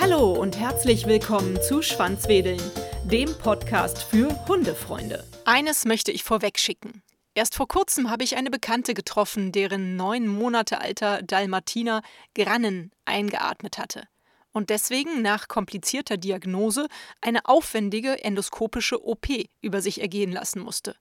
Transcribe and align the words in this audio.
Hallo 0.00 0.32
und 0.32 0.58
herzlich 0.58 1.06
willkommen 1.06 1.60
zu 1.62 1.82
Schwanzwedeln, 1.82 2.60
dem 3.04 3.32
Podcast 3.38 4.02
für 4.02 4.28
Hundefreunde. 4.48 5.24
Eines 5.44 5.84
möchte 5.84 6.12
ich 6.12 6.24
vorweg 6.24 6.58
schicken. 6.58 7.02
Erst 7.34 7.54
vor 7.54 7.68
kurzem 7.68 8.10
habe 8.10 8.24
ich 8.24 8.36
eine 8.36 8.50
Bekannte 8.50 8.94
getroffen, 8.94 9.52
deren 9.52 9.96
neun 9.96 10.26
Monate 10.26 10.80
alter 10.80 11.22
Dalmatiner 11.22 12.02
Grannen 12.34 12.90
eingeatmet 13.04 13.78
hatte 13.78 14.08
und 14.52 14.70
deswegen 14.70 15.22
nach 15.22 15.48
komplizierter 15.48 16.16
Diagnose 16.16 16.88
eine 17.20 17.44
aufwendige 17.44 18.22
endoskopische 18.24 19.04
OP 19.04 19.28
über 19.60 19.80
sich 19.80 20.00
ergehen 20.00 20.32
lassen 20.32 20.60
musste. 20.60 20.96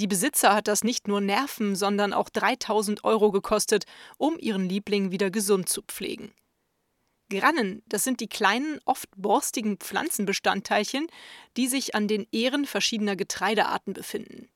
Die 0.00 0.06
Besitzer 0.06 0.54
hat 0.54 0.68
das 0.68 0.84
nicht 0.84 1.08
nur 1.08 1.20
Nerven, 1.20 1.74
sondern 1.74 2.12
auch 2.12 2.28
3000 2.28 3.02
Euro 3.02 3.32
gekostet, 3.32 3.84
um 4.16 4.38
ihren 4.38 4.68
Liebling 4.68 5.10
wieder 5.10 5.30
gesund 5.30 5.68
zu 5.68 5.82
pflegen. 5.82 6.32
Grannen, 7.30 7.82
das 7.86 8.04
sind 8.04 8.20
die 8.20 8.28
kleinen, 8.28 8.80
oft 8.84 9.08
borstigen 9.16 9.76
Pflanzenbestandteilchen, 9.76 11.08
die 11.56 11.66
sich 11.66 11.96
an 11.96 12.06
den 12.06 12.28
Ähren 12.30 12.64
verschiedener 12.64 13.16
Getreidearten 13.16 13.92
befinden. 13.92 14.48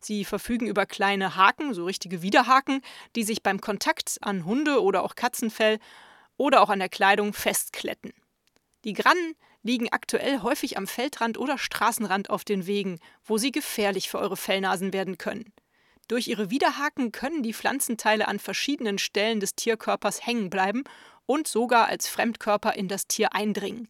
Sie 0.00 0.24
verfügen 0.24 0.66
über 0.66 0.86
kleine 0.86 1.36
Haken, 1.36 1.74
so 1.74 1.84
richtige 1.84 2.22
Widerhaken, 2.22 2.80
die 3.16 3.22
sich 3.22 3.42
beim 3.42 3.60
Kontakt 3.60 4.16
an 4.22 4.46
Hunde- 4.46 4.82
oder 4.82 5.04
auch 5.04 5.14
Katzenfell 5.14 5.78
oder 6.38 6.62
auch 6.62 6.70
an 6.70 6.78
der 6.78 6.88
Kleidung 6.88 7.32
festkletten. 7.32 8.12
Die 8.84 8.94
Grannen 8.94 9.34
liegen 9.66 9.88
aktuell 9.90 10.40
häufig 10.42 10.78
am 10.78 10.86
Feldrand 10.86 11.38
oder 11.38 11.58
Straßenrand 11.58 12.30
auf 12.30 12.44
den 12.44 12.66
Wegen, 12.66 13.00
wo 13.24 13.36
sie 13.36 13.50
gefährlich 13.52 14.08
für 14.08 14.18
eure 14.18 14.36
Fellnasen 14.36 14.92
werden 14.92 15.18
können. 15.18 15.52
Durch 16.08 16.28
ihre 16.28 16.50
Widerhaken 16.50 17.10
können 17.10 17.42
die 17.42 17.52
Pflanzenteile 17.52 18.28
an 18.28 18.38
verschiedenen 18.38 18.98
Stellen 18.98 19.40
des 19.40 19.56
Tierkörpers 19.56 20.24
hängen 20.24 20.50
bleiben 20.50 20.84
und 21.26 21.48
sogar 21.48 21.88
als 21.88 22.08
Fremdkörper 22.08 22.74
in 22.74 22.86
das 22.86 23.08
Tier 23.08 23.34
eindringen. 23.34 23.88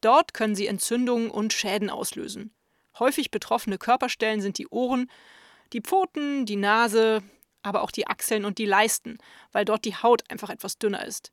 Dort 0.00 0.34
können 0.34 0.56
sie 0.56 0.66
Entzündungen 0.66 1.30
und 1.30 1.52
Schäden 1.52 1.88
auslösen. 1.88 2.52
Häufig 2.98 3.30
betroffene 3.30 3.78
Körperstellen 3.78 4.40
sind 4.40 4.58
die 4.58 4.66
Ohren, 4.68 5.08
die 5.72 5.80
Pfoten, 5.80 6.46
die 6.46 6.56
Nase, 6.56 7.22
aber 7.62 7.82
auch 7.82 7.92
die 7.92 8.08
Achseln 8.08 8.44
und 8.44 8.58
die 8.58 8.66
Leisten, 8.66 9.18
weil 9.52 9.64
dort 9.64 9.84
die 9.84 9.94
Haut 9.94 10.28
einfach 10.30 10.50
etwas 10.50 10.78
dünner 10.78 11.04
ist. 11.04 11.32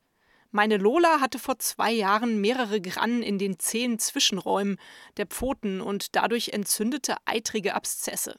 Meine 0.56 0.78
Lola 0.78 1.20
hatte 1.20 1.40
vor 1.40 1.58
zwei 1.58 1.92
Jahren 1.92 2.40
mehrere 2.40 2.80
Grannen 2.80 3.24
in 3.24 3.40
den 3.40 3.58
zehn 3.58 3.98
Zwischenräumen 3.98 4.78
der 5.18 5.26
Pfoten 5.26 5.82
und 5.82 6.16
dadurch 6.16 6.50
entzündete 6.50 7.16
eitrige 7.26 7.74
Abszesse. 7.74 8.36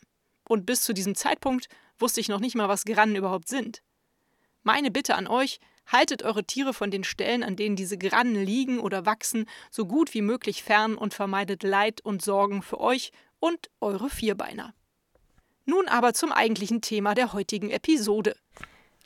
Und 0.48 0.64
bis 0.64 0.82
zu 0.82 0.94
diesem 0.94 1.16
Zeitpunkt 1.16 1.66
wusste 1.98 2.20
ich 2.20 2.28
noch 2.28 2.38
nicht 2.38 2.54
mal, 2.54 2.68
was 2.68 2.84
Grannen 2.84 3.16
überhaupt 3.16 3.48
sind. 3.48 3.82
Meine 4.62 4.92
Bitte 4.92 5.16
an 5.16 5.26
euch, 5.26 5.58
haltet 5.88 6.22
eure 6.22 6.44
Tiere 6.44 6.72
von 6.72 6.92
den 6.92 7.02
Stellen, 7.02 7.42
an 7.42 7.56
denen 7.56 7.74
diese 7.74 7.98
Grannen 7.98 8.44
liegen 8.44 8.78
oder 8.78 9.06
wachsen, 9.06 9.46
so 9.72 9.84
gut 9.84 10.14
wie 10.14 10.22
möglich 10.22 10.62
fern 10.62 10.94
und 10.94 11.14
vermeidet 11.14 11.64
Leid 11.64 12.00
und 12.00 12.22
Sorgen 12.22 12.62
für 12.62 12.78
euch 12.78 13.10
und 13.40 13.70
eure 13.80 14.08
Vierbeiner. 14.08 14.72
Nun 15.64 15.88
aber 15.88 16.14
zum 16.14 16.30
eigentlichen 16.30 16.80
Thema 16.80 17.16
der 17.16 17.32
heutigen 17.32 17.70
Episode. 17.70 18.36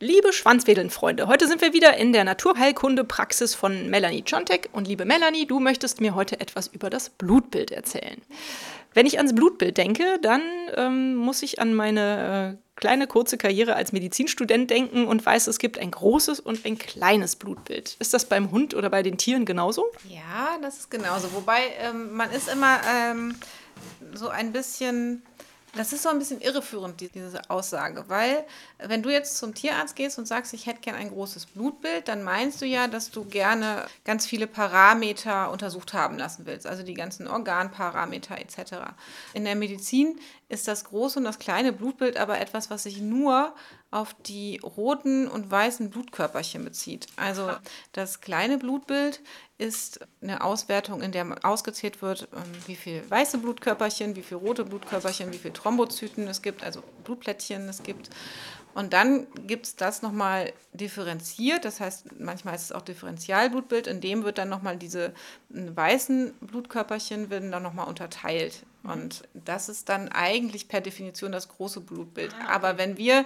Liebe 0.01 0.33
Schwanzwedeln-Freunde, 0.33 1.27
heute 1.27 1.49
sind 1.49 1.61
wir 1.61 1.73
wieder 1.73 1.97
in 1.97 2.13
der 2.13 2.23
Naturheilkunde-Praxis 2.23 3.57
von 3.57 3.91
Melanie 3.91 4.23
Czontek. 4.23 4.69
Und 4.73 4.87
liebe 4.87 5.05
Melanie, 5.05 5.45
du 5.45 5.59
möchtest 5.59 6.01
mir 6.01 6.15
heute 6.15 6.39
etwas 6.39 6.69
über 6.69 6.89
das 6.89 7.11
Blutbild 7.11 7.73
erzählen. 7.73 8.23
Wenn 8.95 9.07
ich 9.07 9.17
ans 9.17 9.35
Blutbild 9.35 9.77
denke, 9.77 10.21
dann 10.23 10.41
ähm, 10.77 11.17
muss 11.17 11.43
ich 11.43 11.61
an 11.61 11.75
meine 11.75 12.59
äh, 12.61 12.79
kleine 12.79 13.09
kurze 13.09 13.39
Karriere 13.39 13.75
als 13.75 13.91
Medizinstudent 13.91 14.71
denken 14.71 15.05
und 15.05 15.27
weiß, 15.27 15.49
es 15.49 15.59
gibt 15.59 15.81
ein 15.81 15.91
großes 15.91 16.39
und 16.39 16.65
ein 16.65 16.79
kleines 16.79 17.35
Blutbild. 17.35 17.97
Ist 17.99 18.15
das 18.15 18.25
beim 18.25 18.53
Hund 18.53 18.75
oder 18.75 18.91
bei 18.91 19.03
den 19.03 19.19
Tieren 19.19 19.47
genauso? 19.47 19.87
Ja, 20.09 20.59
das 20.63 20.79
ist 20.79 20.93
genauso. 20.93 21.33
Wobei 21.33 21.73
ähm, 21.81 22.13
man 22.13 22.31
ist 22.31 22.49
immer 22.49 22.79
ähm, 22.89 23.35
so 24.15 24.29
ein 24.29 24.53
bisschen 24.53 25.25
das 25.75 25.93
ist 25.93 26.03
so 26.03 26.09
ein 26.09 26.19
bisschen 26.19 26.41
irreführend, 26.41 27.01
diese 27.01 27.51
Aussage, 27.51 28.05
weil 28.09 28.45
wenn 28.79 29.03
du 29.03 29.11
jetzt 29.11 29.37
zum 29.37 29.55
Tierarzt 29.55 29.97
gehst 29.97 30.19
und 30.19 30.27
sagst, 30.27 30.53
ich 30.55 30.67
hätte 30.67 30.81
gerne 30.81 30.99
ein 30.99 31.11
großes 31.11 31.47
Blutbild, 31.47 32.09
dann 32.09 32.23
meinst 32.23 32.61
du 32.63 32.67
ja, 32.67 32.89
dass 32.89 33.11
du 33.11 33.25
gerne 33.25 33.87
ganz 34.05 34.27
viele 34.27 34.47
Parameter 34.47 35.51
untersucht 35.51 35.93
haben 35.93 36.19
lassen 36.19 36.47
willst, 36.47 36.67
also 36.67 36.83
die 36.83 36.95
ganzen 36.95 37.29
Organparameter 37.29 38.39
etc. 38.39 38.75
In 39.35 39.45
der 39.45 39.57
Medizin 39.57 40.19
ist 40.49 40.67
das 40.67 40.85
große 40.85 41.19
und 41.19 41.25
das 41.25 41.39
kleine 41.39 41.73
Blutbild 41.73 42.17
aber 42.17 42.41
etwas, 42.41 42.71
was 42.71 42.85
sich 42.85 43.01
nur 43.01 43.55
auf 43.91 44.15
die 44.27 44.61
roten 44.63 45.29
und 45.29 45.51
weißen 45.51 45.89
Blutkörperchen 45.89 46.63
bezieht. 46.65 47.07
Also 47.17 47.51
das 47.93 48.21
kleine 48.21 48.59
Blutbild 48.59 49.21
ist 49.57 50.01
eine 50.21 50.45
Auswertung, 50.45 51.01
in 51.01 51.11
der 51.11 51.27
ausgezählt 51.43 52.03
wird, 52.03 52.29
ähm, 52.35 52.43
wie 52.67 52.77
viele 52.77 53.11
weiße 53.11 53.39
Blutkörperchen, 53.39 54.15
wie 54.15 54.23
viele 54.23 54.41
rote 54.41 54.65
Blutkörperchen, 54.65 55.33
wie 55.33 55.39
viele 55.39 55.55
Thrombozyten 55.55 56.29
es 56.29 56.43
gibt, 56.43 56.63
also 56.63 56.83
Blutplättchen 57.05 57.69
es 57.69 57.83
gibt. 57.83 58.11
Und 58.75 58.93
dann 58.93 59.27
gibt 59.47 59.67
es 59.67 59.77
das 59.77 60.03
nochmal 60.03 60.53
differenziert, 60.73 61.65
das 61.65 61.81
heißt, 61.81 62.21
manchmal 62.21 62.55
ist 62.55 62.65
es 62.65 62.73
auch 62.73 62.83
Differentialblutbild, 62.83 63.87
in 63.89 64.01
dem 64.01 64.23
wird 64.23 64.39
dann 64.39 64.49
nochmal 64.51 64.77
diese 64.77 65.07
äh, 65.07 65.13
weißen 65.75 66.35
Blutkörperchen 66.43 67.31
werden 67.31 67.51
dann 67.51 67.63
nochmal 67.63 67.89
unterteilt. 67.89 68.65
Und 68.85 69.23
das 69.35 69.69
ist 69.69 69.89
dann 69.89 70.09
eigentlich 70.09 70.69
per 70.69 70.81
Definition 70.81 71.33
das 71.33 71.49
große 71.49 71.81
Blutbild. 71.81 72.35
Ah, 72.41 72.55
Aber 72.55 72.79
wenn 72.79 72.97
wir 72.97 73.25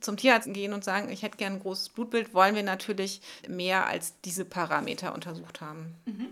zum 0.00 0.16
Tierarzt 0.16 0.52
gehen 0.52 0.72
und 0.72 0.84
sagen, 0.84 1.10
ich 1.10 1.22
hätte 1.22 1.36
gerne 1.36 1.56
ein 1.56 1.62
großes 1.62 1.90
Blutbild, 1.90 2.34
wollen 2.34 2.54
wir 2.54 2.62
natürlich 2.62 3.20
mehr 3.48 3.86
als 3.86 4.14
diese 4.24 4.44
Parameter 4.44 5.14
untersucht 5.14 5.60
haben. 5.60 5.94
Mhm. 6.06 6.28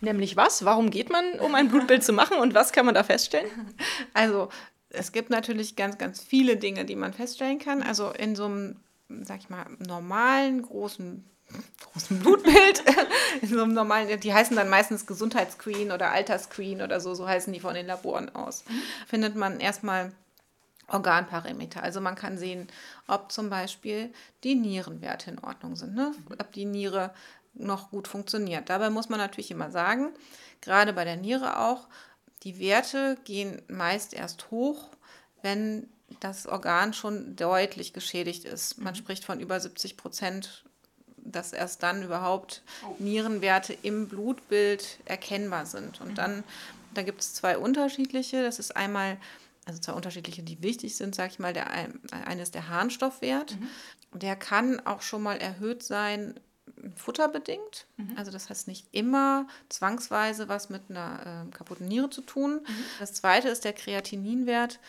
Nämlich 0.00 0.36
was? 0.36 0.64
Warum 0.64 0.90
geht 0.90 1.10
man, 1.10 1.38
um 1.40 1.54
ein 1.54 1.68
Blutbild 1.68 2.04
zu 2.04 2.12
machen 2.12 2.38
und 2.38 2.54
was 2.54 2.72
kann 2.72 2.86
man 2.86 2.94
da 2.94 3.02
feststellen? 3.02 3.50
Also 4.14 4.48
es 4.90 5.12
gibt 5.12 5.30
natürlich 5.30 5.74
ganz, 5.76 5.98
ganz 5.98 6.22
viele 6.22 6.56
Dinge, 6.56 6.84
die 6.84 6.94
man 6.94 7.12
feststellen 7.12 7.58
kann. 7.58 7.82
Also 7.82 8.10
in 8.10 8.36
so 8.36 8.44
einem, 8.44 8.76
sag 9.22 9.40
ich 9.40 9.48
mal, 9.48 9.66
normalen, 9.78 10.62
großen 10.62 11.24
großen 11.92 12.18
Blutbild, 12.20 12.82
in 13.42 13.48
so 13.48 13.62
einem 13.62 13.74
normalen, 13.74 14.18
die 14.20 14.34
heißen 14.34 14.56
dann 14.56 14.68
meistens 14.68 15.06
Gesundheitsscreen 15.06 15.92
oder 15.92 16.10
Altersscreen 16.10 16.82
oder 16.82 17.00
so, 17.00 17.14
so 17.14 17.28
heißen 17.28 17.52
die 17.52 17.60
von 17.60 17.74
den 17.74 17.86
Laboren 17.86 18.34
aus, 18.34 18.64
mhm. 18.68 18.82
findet 19.06 19.36
man 19.36 19.60
erstmal 19.60 20.12
Organparameter. 20.88 21.82
Also 21.82 22.00
man 22.00 22.14
kann 22.14 22.38
sehen, 22.38 22.68
ob 23.06 23.32
zum 23.32 23.50
Beispiel 23.50 24.12
die 24.42 24.54
Nierenwerte 24.54 25.30
in 25.30 25.38
Ordnung 25.38 25.76
sind, 25.76 25.94
ne? 25.94 26.12
ob 26.30 26.52
die 26.52 26.64
Niere 26.64 27.12
noch 27.54 27.90
gut 27.90 28.08
funktioniert. 28.08 28.68
Dabei 28.68 28.90
muss 28.90 29.08
man 29.08 29.18
natürlich 29.18 29.50
immer 29.50 29.70
sagen, 29.70 30.10
gerade 30.60 30.92
bei 30.92 31.04
der 31.04 31.16
Niere 31.16 31.60
auch, 31.60 31.86
die 32.42 32.58
Werte 32.58 33.16
gehen 33.24 33.62
meist 33.68 34.12
erst 34.12 34.50
hoch, 34.50 34.88
wenn 35.42 35.88
das 36.20 36.46
Organ 36.46 36.92
schon 36.92 37.36
deutlich 37.36 37.92
geschädigt 37.92 38.44
ist. 38.44 38.78
Man 38.78 38.94
mhm. 38.94 38.98
spricht 38.98 39.24
von 39.24 39.40
über 39.40 39.58
70 39.58 39.96
Prozent, 39.96 40.64
dass 41.16 41.52
erst 41.52 41.82
dann 41.82 42.02
überhaupt 42.02 42.62
oh. 42.86 42.94
Nierenwerte 42.98 43.72
im 43.82 44.08
Blutbild 44.08 44.98
erkennbar 45.06 45.66
sind. 45.66 46.00
Und 46.00 46.10
mhm. 46.10 46.14
dann, 46.14 46.44
da 46.92 47.02
gibt 47.02 47.20
es 47.20 47.34
zwei 47.34 47.56
unterschiedliche. 47.56 48.42
Das 48.42 48.58
ist 48.58 48.76
einmal 48.76 49.16
also 49.66 49.80
zwei 49.80 49.92
unterschiedliche, 49.92 50.42
die 50.42 50.62
wichtig 50.62 50.96
sind, 50.96 51.14
sage 51.14 51.32
ich 51.32 51.38
mal. 51.38 51.52
Der 51.52 51.70
eine 51.70 52.42
ist 52.42 52.54
der 52.54 52.68
Harnstoffwert. 52.68 53.58
Mhm. 53.58 54.18
Der 54.18 54.36
kann 54.36 54.80
auch 54.80 55.02
schon 55.02 55.22
mal 55.22 55.36
erhöht 55.36 55.82
sein, 55.82 56.38
futterbedingt. 56.96 57.86
Mhm. 57.96 58.16
Also 58.16 58.30
das 58.30 58.50
heißt 58.50 58.68
nicht 58.68 58.86
immer 58.92 59.46
zwangsweise 59.68 60.48
was 60.48 60.70
mit 60.70 60.82
einer 60.88 61.46
äh, 61.46 61.50
kaputten 61.54 61.86
Niere 61.88 62.10
zu 62.10 62.22
tun. 62.22 62.60
Mhm. 62.62 62.84
Das 62.98 63.14
zweite 63.14 63.48
ist 63.48 63.64
der 63.64 63.72
Kreatininwert. 63.72 64.80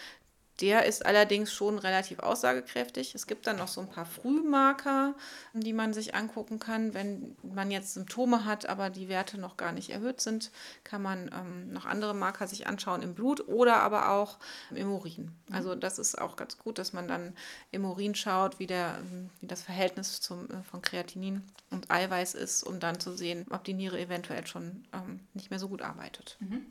Der 0.61 0.85
ist 0.85 1.05
allerdings 1.05 1.51
schon 1.51 1.77
relativ 1.79 2.19
aussagekräftig. 2.19 3.13
Es 3.13 3.27
gibt 3.27 3.45
dann 3.45 3.57
noch 3.57 3.67
so 3.67 3.81
ein 3.81 3.89
paar 3.89 4.05
Frühmarker, 4.05 5.13
die 5.53 5.73
man 5.73 5.93
sich 5.93 6.15
angucken 6.15 6.59
kann. 6.59 6.93
Wenn 6.93 7.35
man 7.43 7.71
jetzt 7.71 7.93
Symptome 7.93 8.45
hat, 8.45 8.65
aber 8.65 8.89
die 8.89 9.09
Werte 9.09 9.37
noch 9.37 9.57
gar 9.57 9.73
nicht 9.73 9.89
erhöht 9.89 10.21
sind, 10.21 10.51
kann 10.85 11.01
man 11.01 11.29
ähm, 11.33 11.73
noch 11.73 11.85
andere 11.85 12.13
Marker 12.13 12.47
sich 12.47 12.67
anschauen 12.67 13.01
im 13.01 13.15
Blut 13.15 13.47
oder 13.49 13.77
aber 13.81 14.11
auch 14.11 14.37
im 14.71 14.91
Urin. 14.91 15.31
Also 15.51 15.75
das 15.75 15.99
ist 15.99 16.19
auch 16.19 16.37
ganz 16.37 16.57
gut, 16.57 16.77
dass 16.79 16.93
man 16.93 17.09
dann 17.09 17.35
im 17.71 17.83
Urin 17.83 18.15
schaut, 18.15 18.57
wie, 18.57 18.67
der, 18.67 18.99
wie 19.41 19.47
das 19.47 19.61
Verhältnis 19.61 20.21
zum, 20.21 20.49
äh, 20.49 20.63
von 20.63 20.81
Kreatinin 20.81 21.43
und 21.69 21.91
Eiweiß 21.91 22.33
ist, 22.33 22.63
um 22.63 22.79
dann 22.79 23.01
zu 23.01 23.17
sehen, 23.17 23.45
ob 23.49 23.65
die 23.65 23.73
Niere 23.73 23.99
eventuell 23.99 24.47
schon 24.47 24.85
ähm, 24.93 25.19
nicht 25.33 25.49
mehr 25.49 25.59
so 25.59 25.67
gut 25.67 25.81
arbeitet. 25.81 26.37
Mhm. 26.39 26.65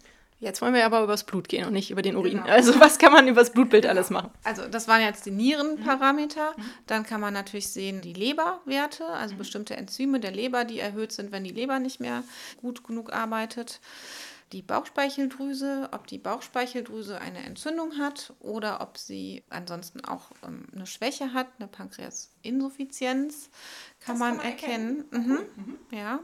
Jetzt 0.44 0.60
wollen 0.60 0.74
wir 0.74 0.84
aber 0.84 1.02
übers 1.02 1.24
Blut 1.24 1.48
gehen 1.48 1.64
und 1.66 1.72
nicht 1.72 1.90
über 1.90 2.02
den 2.02 2.16
Urin. 2.16 2.42
Genau. 2.42 2.46
Also 2.46 2.78
was 2.78 2.98
kann 2.98 3.12
man 3.12 3.26
übers 3.26 3.50
Blutbild 3.50 3.84
genau. 3.84 3.94
alles 3.94 4.10
machen? 4.10 4.30
Also 4.44 4.68
das 4.68 4.88
waren 4.88 5.00
jetzt 5.00 5.24
die 5.24 5.30
Nierenparameter. 5.30 6.52
Mhm. 6.56 6.62
Dann 6.86 7.02
kann 7.04 7.20
man 7.20 7.32
natürlich 7.32 7.68
sehen 7.68 8.02
die 8.02 8.12
Leberwerte, 8.12 9.06
also 9.06 9.34
mhm. 9.34 9.38
bestimmte 9.38 9.76
Enzyme 9.76 10.20
der 10.20 10.32
Leber, 10.32 10.64
die 10.64 10.80
erhöht 10.80 11.12
sind, 11.12 11.32
wenn 11.32 11.44
die 11.44 11.50
Leber 11.50 11.78
nicht 11.78 11.98
mehr 11.98 12.22
gut 12.60 12.84
genug 12.84 13.12
arbeitet. 13.12 13.80
die 14.52 14.62
Bauchspeicheldrüse, 14.62 15.88
ob 15.92 16.06
die 16.06 16.18
Bauchspeicheldrüse 16.18 17.20
eine 17.20 17.42
Entzündung 17.44 17.98
hat 17.98 18.34
oder 18.38 18.82
ob 18.82 18.98
sie 18.98 19.42
ansonsten 19.48 20.04
auch 20.04 20.30
ähm, 20.46 20.66
eine 20.74 20.86
Schwäche 20.86 21.32
hat, 21.32 21.48
eine 21.58 21.68
Pankreasinsuffizienz 21.68 23.50
kann, 23.98 24.18
man, 24.18 24.28
kann 24.28 24.36
man 24.36 24.46
erkennen. 24.46 25.04
erkennen. 25.10 25.48
Mhm. 25.56 25.64
Mhm. 25.64 25.98
Ja. 25.98 26.20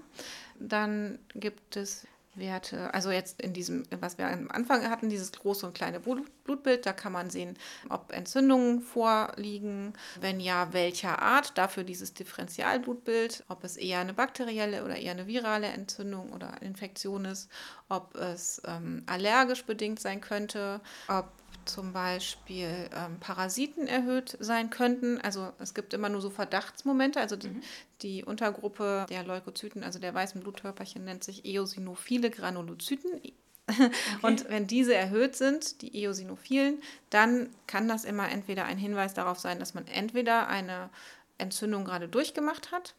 Dann 0.60 1.18
gibt 1.34 1.76
es 1.76 2.06
Werte, 2.40 2.92
also 2.92 3.10
jetzt 3.10 3.40
in 3.40 3.52
diesem, 3.52 3.84
was 4.00 4.18
wir 4.18 4.26
am 4.26 4.50
Anfang 4.50 4.88
hatten, 4.90 5.08
dieses 5.08 5.32
große 5.32 5.66
und 5.66 5.74
kleine 5.74 6.00
Blutbild, 6.00 6.86
da 6.86 6.92
kann 6.92 7.12
man 7.12 7.30
sehen, 7.30 7.56
ob 7.88 8.12
Entzündungen 8.12 8.80
vorliegen, 8.80 9.92
wenn 10.20 10.40
ja, 10.40 10.72
welcher 10.72 11.20
Art, 11.20 11.56
dafür 11.56 11.84
dieses 11.84 12.14
Differentialblutbild, 12.14 13.44
ob 13.48 13.64
es 13.64 13.76
eher 13.76 14.00
eine 14.00 14.14
bakterielle 14.14 14.84
oder 14.84 14.96
eher 14.96 15.12
eine 15.12 15.26
virale 15.26 15.68
Entzündung 15.68 16.32
oder 16.32 16.60
Infektion 16.62 17.24
ist, 17.24 17.48
ob 17.88 18.16
es 18.16 18.60
ähm, 18.66 19.04
allergisch 19.06 19.64
bedingt 19.64 20.00
sein 20.00 20.20
könnte, 20.20 20.80
ob 21.08 21.30
zum 21.72 21.92
Beispiel 21.92 22.88
ähm, 22.94 23.18
Parasiten 23.20 23.86
erhöht 23.86 24.36
sein 24.40 24.70
könnten. 24.70 25.20
Also 25.20 25.52
es 25.58 25.74
gibt 25.74 25.94
immer 25.94 26.08
nur 26.08 26.20
so 26.20 26.30
Verdachtsmomente. 26.30 27.20
Also 27.20 27.36
mhm. 27.36 27.62
die, 28.02 28.24
Untergruppe 28.24 29.06
der 29.08 29.24
Leukozyten, 29.24 29.84
also 29.84 29.98
der 29.98 30.14
weißen 30.14 30.40
Blutkörperchen, 30.40 31.04
nennt 31.04 31.24
sich 31.24 31.44
eosinophile 31.44 32.30
Granulozyten. 32.30 33.20
Okay. 33.68 33.90
Und 34.22 34.48
wenn 34.48 34.66
diese 34.66 34.94
erhöht 34.94 35.36
sind, 35.36 35.82
die 35.82 36.02
eosinophilen, 36.02 36.82
dann 37.08 37.50
kann 37.66 37.86
das 37.86 38.04
immer 38.04 38.28
entweder 38.30 38.64
ein 38.64 38.78
Hinweis 38.78 39.14
darauf 39.14 39.38
sein, 39.38 39.60
dass 39.60 39.74
man 39.74 39.86
entweder 39.86 40.48
eine 40.48 40.90
Entzündung 41.38 41.84
gerade 41.84 42.08
durchgemacht 42.08 42.72
hat, 42.72 42.94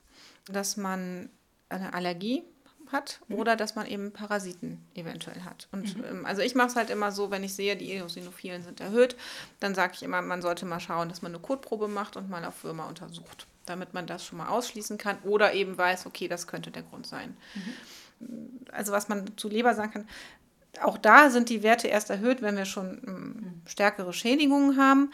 dass 0.45 0.77
man 0.77 1.29
eine 1.69 1.93
Allergie 1.93 2.43
hat 2.91 3.19
mhm. 3.27 3.35
oder 3.35 3.55
dass 3.55 3.75
man 3.75 3.87
eben 3.87 4.11
Parasiten 4.11 4.79
eventuell 4.95 5.41
hat. 5.41 5.67
Und 5.71 5.97
mhm. 5.97 6.03
ähm, 6.03 6.25
also 6.25 6.41
ich 6.41 6.55
mache 6.55 6.69
es 6.69 6.75
halt 6.75 6.89
immer 6.89 7.11
so, 7.11 7.31
wenn 7.31 7.43
ich 7.43 7.53
sehe, 7.53 7.75
die 7.75 7.91
Eosinophilen 7.93 8.63
sind 8.63 8.79
erhöht, 8.79 9.15
dann 9.59 9.75
sage 9.75 9.93
ich 9.95 10.03
immer, 10.03 10.21
man 10.21 10.41
sollte 10.41 10.65
mal 10.65 10.79
schauen, 10.79 11.09
dass 11.09 11.21
man 11.21 11.33
eine 11.33 11.41
Kotprobe 11.41 11.87
macht 11.87 12.17
und 12.17 12.29
mal 12.29 12.45
auf 12.45 12.63
Würmer 12.63 12.87
untersucht, 12.87 13.47
damit 13.65 13.93
man 13.93 14.07
das 14.07 14.25
schon 14.25 14.37
mal 14.37 14.49
ausschließen 14.49 14.97
kann 14.97 15.17
oder 15.23 15.53
eben 15.53 15.77
weiß, 15.77 16.05
okay, 16.05 16.27
das 16.27 16.47
könnte 16.47 16.71
der 16.71 16.83
Grund 16.83 17.07
sein. 17.07 17.35
Mhm. 17.55 18.65
Also 18.71 18.91
was 18.91 19.09
man 19.09 19.37
zu 19.37 19.49
Leber 19.49 19.73
sagen 19.73 19.91
kann, 19.91 20.07
auch 20.81 20.97
da 20.97 21.29
sind 21.29 21.49
die 21.49 21.63
Werte 21.63 21.87
erst 21.87 22.09
erhöht, 22.09 22.41
wenn 22.41 22.55
wir 22.55 22.65
schon 22.65 23.01
ähm, 23.05 23.61
stärkere 23.65 24.13
Schädigungen 24.13 24.77
haben 24.77 25.11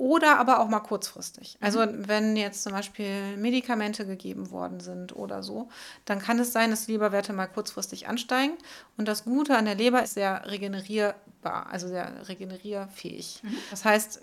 oder 0.00 0.38
aber 0.38 0.60
auch 0.60 0.68
mal 0.68 0.80
kurzfristig. 0.80 1.58
Also 1.60 1.80
mhm. 1.80 2.08
wenn 2.08 2.34
jetzt 2.34 2.62
zum 2.62 2.72
Beispiel 2.72 3.36
Medikamente 3.36 4.06
gegeben 4.06 4.50
worden 4.50 4.80
sind 4.80 5.14
oder 5.14 5.42
so, 5.42 5.68
dann 6.06 6.20
kann 6.20 6.38
es 6.38 6.52
sein, 6.52 6.70
dass 6.70 6.88
Leberwerte 6.88 7.34
mal 7.34 7.46
kurzfristig 7.46 8.08
ansteigen. 8.08 8.54
Und 8.96 9.08
das 9.08 9.24
Gute 9.24 9.58
an 9.58 9.66
der 9.66 9.74
Leber 9.74 10.02
ist 10.02 10.14
sehr 10.14 10.42
regenerierbar, 10.46 11.66
also 11.70 11.86
sehr 11.86 12.26
regenerierfähig. 12.28 13.42
Mhm. 13.42 13.56
Das 13.70 13.84
heißt, 13.84 14.22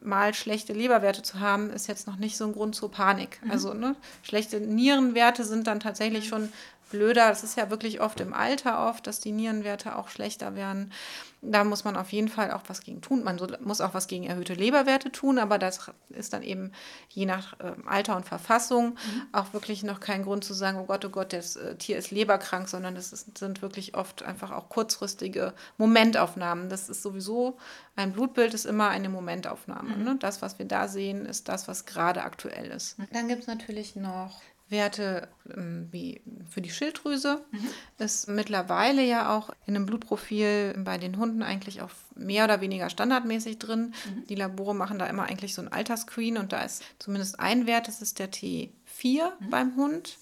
mal 0.00 0.32
schlechte 0.32 0.72
Leberwerte 0.72 1.22
zu 1.22 1.38
haben, 1.38 1.68
ist 1.68 1.86
jetzt 1.86 2.06
noch 2.06 2.16
nicht 2.16 2.38
so 2.38 2.46
ein 2.46 2.54
Grund 2.54 2.74
zur 2.74 2.90
Panik. 2.90 3.40
Mhm. 3.44 3.50
Also 3.50 3.74
ne, 3.74 3.96
schlechte 4.22 4.58
Nierenwerte 4.58 5.44
sind 5.44 5.66
dann 5.66 5.80
tatsächlich 5.80 6.28
schon 6.28 6.50
blöder. 6.90 7.28
Das 7.28 7.42
ist 7.42 7.56
ja 7.56 7.70
wirklich 7.70 8.00
oft 8.00 8.20
im 8.20 8.34
Alter 8.34 8.88
oft, 8.88 9.06
dass 9.06 9.20
die 9.20 9.32
Nierenwerte 9.32 9.96
auch 9.96 10.08
schlechter 10.08 10.54
werden. 10.54 10.92
Da 11.42 11.64
muss 11.64 11.84
man 11.84 11.96
auf 11.96 12.12
jeden 12.12 12.28
Fall 12.28 12.50
auch 12.50 12.64
was 12.66 12.82
gegen 12.82 13.00
tun. 13.00 13.24
Man 13.24 13.40
muss 13.60 13.80
auch 13.80 13.94
was 13.94 14.08
gegen 14.08 14.24
erhöhte 14.24 14.52
Leberwerte 14.52 15.10
tun, 15.10 15.38
aber 15.38 15.58
das 15.58 15.90
ist 16.10 16.34
dann 16.34 16.42
eben 16.42 16.72
je 17.08 17.24
nach 17.24 17.58
äh, 17.60 17.72
Alter 17.86 18.16
und 18.16 18.26
Verfassung 18.26 18.90
mhm. 18.90 19.22
auch 19.32 19.54
wirklich 19.54 19.82
noch 19.82 20.00
kein 20.00 20.22
Grund 20.22 20.44
zu 20.44 20.52
sagen, 20.52 20.78
oh 20.78 20.84
Gott, 20.84 21.04
oh 21.06 21.08
Gott, 21.08 21.32
das 21.32 21.56
äh, 21.56 21.76
Tier 21.76 21.96
ist 21.96 22.10
leberkrank, 22.10 22.68
sondern 22.68 22.94
es 22.96 23.10
sind 23.10 23.62
wirklich 23.62 23.94
oft 23.94 24.22
einfach 24.22 24.50
auch 24.50 24.68
kurzfristige 24.68 25.54
Momentaufnahmen. 25.78 26.68
Das 26.68 26.90
ist 26.90 27.02
sowieso, 27.02 27.56
ein 27.96 28.12
Blutbild 28.12 28.52
ist 28.52 28.66
immer 28.66 28.88
eine 28.88 29.08
Momentaufnahme. 29.08 29.96
Mhm. 29.96 30.04
Ne? 30.04 30.16
Das, 30.20 30.42
was 30.42 30.58
wir 30.58 30.66
da 30.66 30.88
sehen, 30.88 31.24
ist 31.24 31.48
das, 31.48 31.68
was 31.68 31.86
gerade 31.86 32.22
aktuell 32.22 32.70
ist. 32.70 32.96
Dann 33.12 33.28
gibt 33.28 33.42
es 33.42 33.46
natürlich 33.46 33.96
noch 33.96 34.42
Werte 34.70 35.28
ähm, 35.54 35.88
wie 35.90 36.20
für 36.48 36.60
die 36.60 36.70
Schilddrüse 36.70 37.42
mhm. 37.50 37.68
ist 37.98 38.28
mittlerweile 38.28 39.04
ja 39.04 39.36
auch 39.36 39.50
in 39.66 39.76
einem 39.76 39.86
Blutprofil 39.86 40.74
bei 40.78 40.98
den 40.98 41.18
Hunden 41.18 41.42
eigentlich 41.42 41.82
auch 41.82 41.90
mehr 42.14 42.44
oder 42.44 42.60
weniger 42.60 42.88
standardmäßig 42.88 43.58
drin. 43.58 43.94
Mhm. 44.06 44.26
Die 44.28 44.34
Labore 44.34 44.74
machen 44.74 44.98
da 44.98 45.06
immer 45.06 45.24
eigentlich 45.24 45.54
so 45.54 45.62
ein 45.62 45.72
Altersscreen 45.72 46.38
und 46.38 46.52
da 46.52 46.62
ist 46.62 46.82
zumindest 46.98 47.40
ein 47.40 47.66
Wert, 47.66 47.88
das 47.88 48.00
ist 48.00 48.18
der 48.18 48.30
T4 48.30 48.64
mhm. 49.02 49.50
beim 49.50 49.76
Hund. 49.76 50.18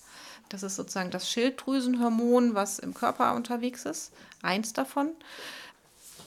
Das 0.48 0.62
ist 0.62 0.76
sozusagen 0.76 1.10
das 1.10 1.30
Schilddrüsenhormon, 1.30 2.54
was 2.54 2.78
im 2.78 2.94
Körper 2.94 3.34
unterwegs 3.34 3.84
ist. 3.84 4.12
Eins 4.42 4.72
davon. 4.72 5.10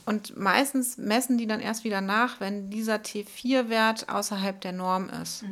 Und 0.05 0.37
meistens 0.37 0.97
messen 0.97 1.37
die 1.37 1.47
dann 1.47 1.59
erst 1.59 1.83
wieder 1.83 2.01
nach, 2.01 2.39
wenn 2.39 2.69
dieser 2.69 2.97
T4-Wert 2.97 4.09
außerhalb 4.09 4.59
der 4.61 4.73
Norm 4.73 5.09
ist. 5.09 5.43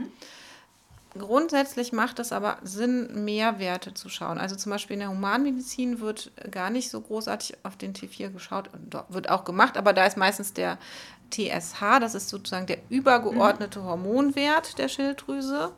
Grundsätzlich 1.17 1.91
macht 1.91 2.19
es 2.19 2.31
aber 2.31 2.57
Sinn, 2.61 3.25
mehr 3.25 3.57
Werte 3.57 3.93
zu 3.93 4.09
schauen. 4.09 4.37
Also 4.37 4.55
zum 4.55 4.71
Beispiel 4.71 4.93
in 4.93 4.99
der 4.99 5.09
Humanmedizin 5.09 5.99
wird 5.99 6.31
gar 6.51 6.69
nicht 6.69 6.91
so 6.91 7.01
großartig 7.01 7.57
auf 7.63 7.77
den 7.77 7.93
T4 7.93 8.29
geschaut, 8.29 8.69
wird 9.09 9.29
auch 9.29 9.43
gemacht, 9.43 9.77
aber 9.77 9.93
da 9.93 10.05
ist 10.05 10.17
meistens 10.17 10.53
der 10.53 10.77
TSH, 11.31 11.99
das 11.99 12.15
ist 12.15 12.29
sozusagen 12.29 12.67
der 12.67 12.79
übergeordnete. 12.89 13.83
Hormonwert 13.83 14.77
der 14.77 14.87
Schilddrüse. 14.87 15.71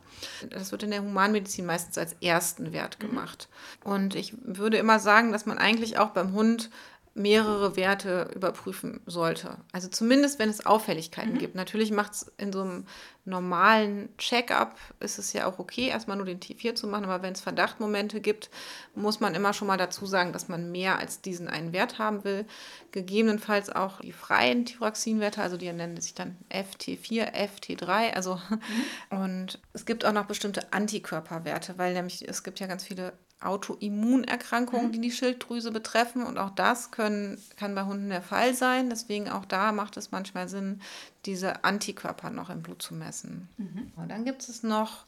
Das 0.50 0.72
wird 0.72 0.84
in 0.84 0.92
der 0.92 1.02
Humanmedizin 1.02 1.66
meistens 1.66 1.98
als 1.98 2.16
ersten 2.22 2.74
Wert 2.74 3.00
gemacht. 3.00 3.48
Und 3.84 4.16
ich 4.16 4.34
würde 4.42 4.78
immer 4.78 5.00
sagen, 5.00 5.32
dass 5.32 5.46
man 5.46 5.58
eigentlich 5.58 5.98
auch 5.98 6.10
beim 6.10 6.34
Hund 6.34 6.70
mehrere 7.14 7.76
Werte 7.76 8.30
überprüfen 8.34 9.02
sollte. 9.06 9.58
Also 9.74 9.90
zumindest, 9.90 10.40
wenn 10.40 10.50
es 10.50 10.66
Auffälligkeiten 10.66 11.34
mhm. 11.34 11.40
gibt. 11.40 11.56
Natürlich 11.56 11.92
macht 11.92 12.14
es 12.14 12.32
in 12.38 12.54
so 12.54 12.62
einem 12.62 12.86
normalen 13.26 14.10
Check-up, 14.18 14.80
ist 15.02 15.20
es 15.20 15.34
ja 15.34 15.46
auch 15.46 15.60
okay, 15.60 15.90
erstmal 15.90 16.16
nur 16.16 16.26
den 16.26 16.40
T4 16.40 16.74
zu 16.74 16.88
machen, 16.88 17.04
aber 17.04 17.22
wenn 17.22 17.34
es 17.34 17.42
Verdachtmomente 17.42 18.22
gibt, 18.22 18.50
muss 18.96 19.20
man 19.20 19.36
immer 19.36 19.54
schon 19.54 19.68
mal 19.68 19.78
dazu 19.78 20.06
sagen, 20.06 20.32
dass 20.32 20.48
man 20.48 20.72
mehr 20.72 21.00
als 21.00 21.22
diesen 21.22 21.50
einen 21.50 21.74
Wert 21.74 22.00
haben 22.00 22.24
will. 22.24 22.46
Gegebenenfalls 22.92 23.70
auch 23.70 24.00
die 24.00 24.14
freien 24.14 24.66
Thyroxinwerte, 24.66 25.42
also 25.42 25.58
die 25.58 25.72
nennen 25.72 26.00
sich 26.00 26.14
dann 26.14 26.38
FT4, 26.50 27.34
FT3, 27.34 28.14
also 28.14 28.40
mhm. 28.50 28.62
und 29.22 29.60
es 29.74 29.86
gibt 29.86 30.06
auch 30.06 30.14
noch 30.14 30.26
bestimmte 30.26 30.72
Antikörperwerte, 30.72 31.78
weil 31.78 31.94
nämlich 31.94 32.28
es 32.28 32.44
gibt 32.44 32.62
ja 32.62 32.68
ganz 32.68 32.86
viele 32.86 33.14
Autoimmunerkrankungen, 33.42 34.88
mhm. 34.88 34.92
die 34.92 35.02
die 35.02 35.12
Schilddrüse 35.12 35.72
betreffen. 35.72 36.24
Und 36.24 36.38
auch 36.38 36.52
das 36.52 36.92
können, 36.92 37.42
kann 37.58 37.76
bei 37.76 37.84
Hunden 37.84 38.10
der 38.10 38.22
Fall 38.22 38.54
sein. 38.54 38.90
Deswegen 38.90 39.30
auch 39.30 39.46
da 39.46 39.72
macht 39.72 39.98
es 39.98 40.12
manchmal 40.12 40.48
Sinn, 40.48 40.82
diese 41.26 41.64
Antikörper 41.64 42.30
noch 42.30 42.50
im 42.50 42.62
Blut 42.62 42.82
zu 42.82 42.94
messen. 42.94 43.50
Mhm. 43.58 43.92
Und 43.96 44.10
dann 44.10 44.26
gibt 44.26 44.48
es 44.48 44.64
noch 44.64 45.06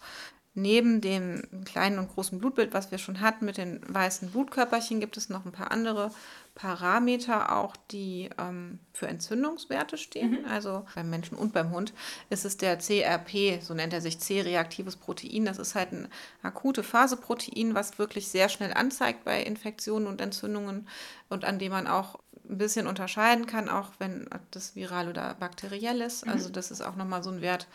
neben 0.55 1.01
dem 1.01 1.43
kleinen 1.65 1.99
und 1.99 2.13
großen 2.13 2.39
Blutbild, 2.39 2.73
was 2.73 2.91
wir 2.91 2.97
schon 2.97 3.21
hatten 3.21 3.45
mit 3.45 3.57
den 3.57 3.81
weißen 3.87 4.29
Blutkörperchen, 4.31 4.99
gibt 4.99 5.17
es 5.17 5.29
noch 5.29 5.45
ein 5.45 5.51
paar 5.51 5.71
andere 5.71 6.11
Parameter 6.55 7.55
auch, 7.57 7.75
die 7.89 8.29
ähm, 8.37 8.79
für 8.93 9.07
Entzündungswerte 9.07 9.97
stehen. 9.97 10.41
Mhm. 10.41 10.45
Also 10.45 10.85
beim 10.93 11.09
Menschen 11.09 11.35
und 11.35 11.51
beim 11.51 11.71
Hund 11.71 11.93
ist 12.29 12.45
es 12.45 12.57
der 12.57 12.77
CRP, 12.77 13.61
so 13.61 13.73
nennt 13.73 13.91
er 13.91 14.01
sich, 14.01 14.19
C-reaktives 14.19 14.97
Protein. 14.97 15.45
Das 15.45 15.57
ist 15.57 15.73
halt 15.73 15.91
ein 15.93 16.07
akute 16.43 16.83
Phaseprotein, 16.83 17.73
was 17.73 17.97
wirklich 17.97 18.27
sehr 18.27 18.49
schnell 18.49 18.73
anzeigt 18.73 19.23
bei 19.23 19.41
Infektionen 19.41 20.05
und 20.05 20.21
Entzündungen 20.21 20.87
und 21.29 21.43
an 21.43 21.57
dem 21.57 21.71
man 21.71 21.87
auch 21.87 22.19
ein 22.47 22.57
bisschen 22.57 22.85
unterscheiden 22.85 23.47
kann, 23.47 23.67
auch 23.67 23.91
wenn 23.97 24.29
das 24.51 24.75
viral 24.75 25.09
oder 25.09 25.33
bakteriell 25.35 26.01
ist. 26.01 26.25
Mhm. 26.25 26.33
Also 26.33 26.49
das 26.49 26.69
ist 26.69 26.81
auch 26.81 26.95
nochmal 26.95 27.23
so 27.23 27.31
ein 27.31 27.41
Wert, 27.41 27.67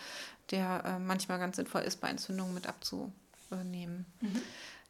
der 0.52 0.84
äh, 0.84 0.98
manchmal 1.00 1.40
ganz 1.40 1.56
sinnvoll 1.56 1.82
ist, 1.82 2.00
bei 2.00 2.08
Entzündungen 2.08 2.54
mit 2.54 2.68
abzunehmen. 2.68 4.06
Mhm. 4.20 4.42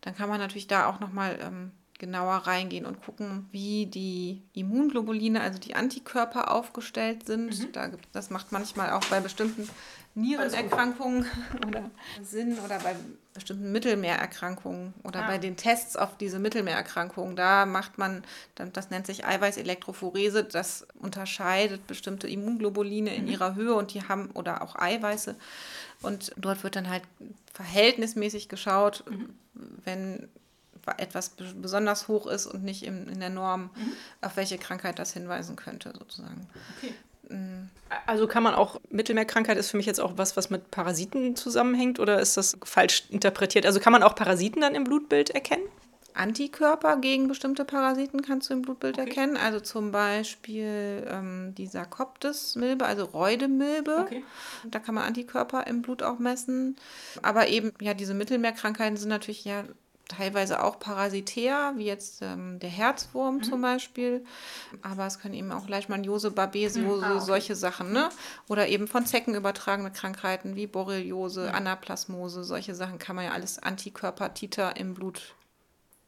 Dann 0.02 0.14
kann 0.14 0.28
man 0.28 0.40
natürlich 0.40 0.66
da 0.66 0.88
auch 0.88 1.00
nochmal 1.00 1.38
ähm, 1.40 1.72
genauer 1.98 2.34
reingehen 2.46 2.86
und 2.86 3.02
gucken, 3.02 3.48
wie 3.50 3.86
die 3.86 4.42
Immunglobuline, 4.54 5.40
also 5.40 5.58
die 5.58 5.74
Antikörper 5.74 6.52
aufgestellt 6.52 7.26
sind. 7.26 7.58
Mhm. 7.58 7.72
Da, 7.72 7.90
das 8.12 8.30
macht 8.30 8.52
manchmal 8.52 8.92
auch 8.92 9.04
bei 9.06 9.20
bestimmten 9.20 9.68
Nierenerkrankungen 10.14 11.26
oder 11.66 11.90
Sinn 12.22 12.58
oder 12.64 12.78
bei 12.78 12.94
bestimmten 13.34 13.70
Mittelmeererkrankungen 13.72 14.94
oder 15.04 15.24
ah. 15.24 15.26
bei 15.26 15.38
den 15.38 15.56
Tests 15.56 15.96
auf 15.96 16.16
diese 16.16 16.38
Mittelmeererkrankungen. 16.38 17.36
Da 17.36 17.66
macht 17.66 17.98
man, 17.98 18.22
das 18.54 18.90
nennt 18.90 19.06
sich 19.06 19.24
Eiweißelektrophorese, 19.26 20.44
das 20.44 20.86
unterscheidet 21.00 21.86
bestimmte 21.86 22.28
Immunglobuline 22.28 23.14
in 23.14 23.24
mhm. 23.24 23.30
ihrer 23.30 23.54
Höhe 23.54 23.74
und 23.74 23.94
die 23.94 24.02
haben, 24.02 24.30
oder 24.34 24.62
auch 24.62 24.76
Eiweiße. 24.76 25.36
Und 26.02 26.32
dort 26.36 26.62
wird 26.62 26.76
dann 26.76 26.88
halt 26.88 27.02
verhältnismäßig 27.52 28.48
geschaut, 28.48 29.04
mhm. 29.08 29.34
wenn 29.84 30.28
etwas 30.96 31.32
besonders 31.56 32.08
hoch 32.08 32.26
ist 32.26 32.46
und 32.46 32.64
nicht 32.64 32.84
in, 32.84 33.08
in 33.08 33.20
der 33.20 33.30
Norm, 33.30 33.70
mhm. 33.74 33.92
auf 34.20 34.36
welche 34.36 34.58
Krankheit 34.58 34.98
das 34.98 35.12
hinweisen 35.12 35.56
könnte, 35.56 35.92
sozusagen. 35.98 36.46
Okay. 36.76 36.94
Mm. 37.28 37.68
Also 38.06 38.26
kann 38.26 38.42
man 38.42 38.54
auch, 38.54 38.80
Mittelmeerkrankheit 38.90 39.56
ist 39.58 39.70
für 39.70 39.76
mich 39.76 39.86
jetzt 39.86 40.00
auch 40.00 40.12
was, 40.16 40.36
was 40.36 40.50
mit 40.50 40.70
Parasiten 40.70 41.36
zusammenhängt 41.36 42.00
oder 42.00 42.20
ist 42.20 42.36
das 42.36 42.56
falsch 42.64 43.04
interpretiert? 43.10 43.66
Also 43.66 43.80
kann 43.80 43.92
man 43.92 44.02
auch 44.02 44.14
Parasiten 44.14 44.60
dann 44.60 44.74
im 44.74 44.84
Blutbild 44.84 45.30
erkennen? 45.30 45.64
Antikörper 46.18 46.96
gegen 46.96 47.28
bestimmte 47.28 47.64
Parasiten 47.64 48.22
kannst 48.22 48.50
du 48.50 48.54
im 48.54 48.62
Blutbild 48.62 48.98
okay. 48.98 49.08
erkennen. 49.08 49.36
Also 49.36 49.60
zum 49.60 49.92
Beispiel 49.92 51.06
ähm, 51.08 51.54
die 51.56 51.66
Sarkoptes-Milbe, 51.66 52.84
also 52.84 53.04
Reudemilbe. 53.04 53.98
Okay. 54.00 54.24
Da 54.64 54.80
kann 54.80 54.96
man 54.96 55.04
Antikörper 55.04 55.66
im 55.68 55.80
Blut 55.80 56.02
auch 56.02 56.18
messen. 56.18 56.76
Aber 57.22 57.48
eben, 57.48 57.72
ja, 57.80 57.94
diese 57.94 58.14
Mittelmeerkrankheiten 58.14 58.96
sind 58.96 59.10
natürlich 59.10 59.44
ja 59.44 59.64
teilweise 60.08 60.62
auch 60.62 60.80
parasitär, 60.80 61.74
wie 61.76 61.84
jetzt 61.84 62.22
ähm, 62.22 62.58
der 62.58 62.70
Herzwurm 62.70 63.36
mhm. 63.36 63.42
zum 63.42 63.62
Beispiel. 63.62 64.24
Aber 64.82 65.06
es 65.06 65.20
können 65.20 65.34
eben 65.34 65.52
auch 65.52 65.68
Leishmaniose, 65.68 66.30
Babesiose, 66.30 67.06
mhm. 67.06 67.12
ah, 67.12 67.20
solche 67.20 67.54
Sachen. 67.54 67.92
Ne? 67.92 68.08
Oder 68.48 68.68
eben 68.68 68.88
von 68.88 69.06
Zecken 69.06 69.34
übertragene 69.34 69.92
Krankheiten 69.92 70.56
wie 70.56 70.66
Borreliose, 70.66 71.48
mhm. 71.48 71.54
Anaplasmose, 71.54 72.42
solche 72.42 72.74
Sachen 72.74 72.98
kann 72.98 73.16
man 73.16 73.26
ja 73.26 73.32
alles 73.32 73.58
Antikörper-Titer 73.58 74.76
im 74.76 74.94
Blut 74.94 75.34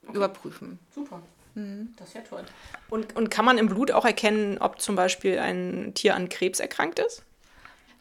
okay. 0.07 0.16
überprüfen. 0.16 0.78
Super. 0.95 1.21
Mhm. 1.54 1.95
Das 1.97 2.09
ist 2.09 2.14
ja 2.14 2.23
toll. 2.23 2.45
Und, 2.88 3.16
und 3.16 3.30
kann 3.30 3.45
man 3.45 3.59
im 3.59 3.69
Blut 3.69 3.90
auch 3.90 4.04
erkennen, 4.04 4.59
ob 4.59 4.80
zum 4.80 4.97
Beispiel 4.97 5.38
ein 5.38 5.92
Tier 5.95 6.14
an 6.14 6.28
Krebs 6.28 6.61
erkrankt 6.61 6.99
ist? 6.99 7.23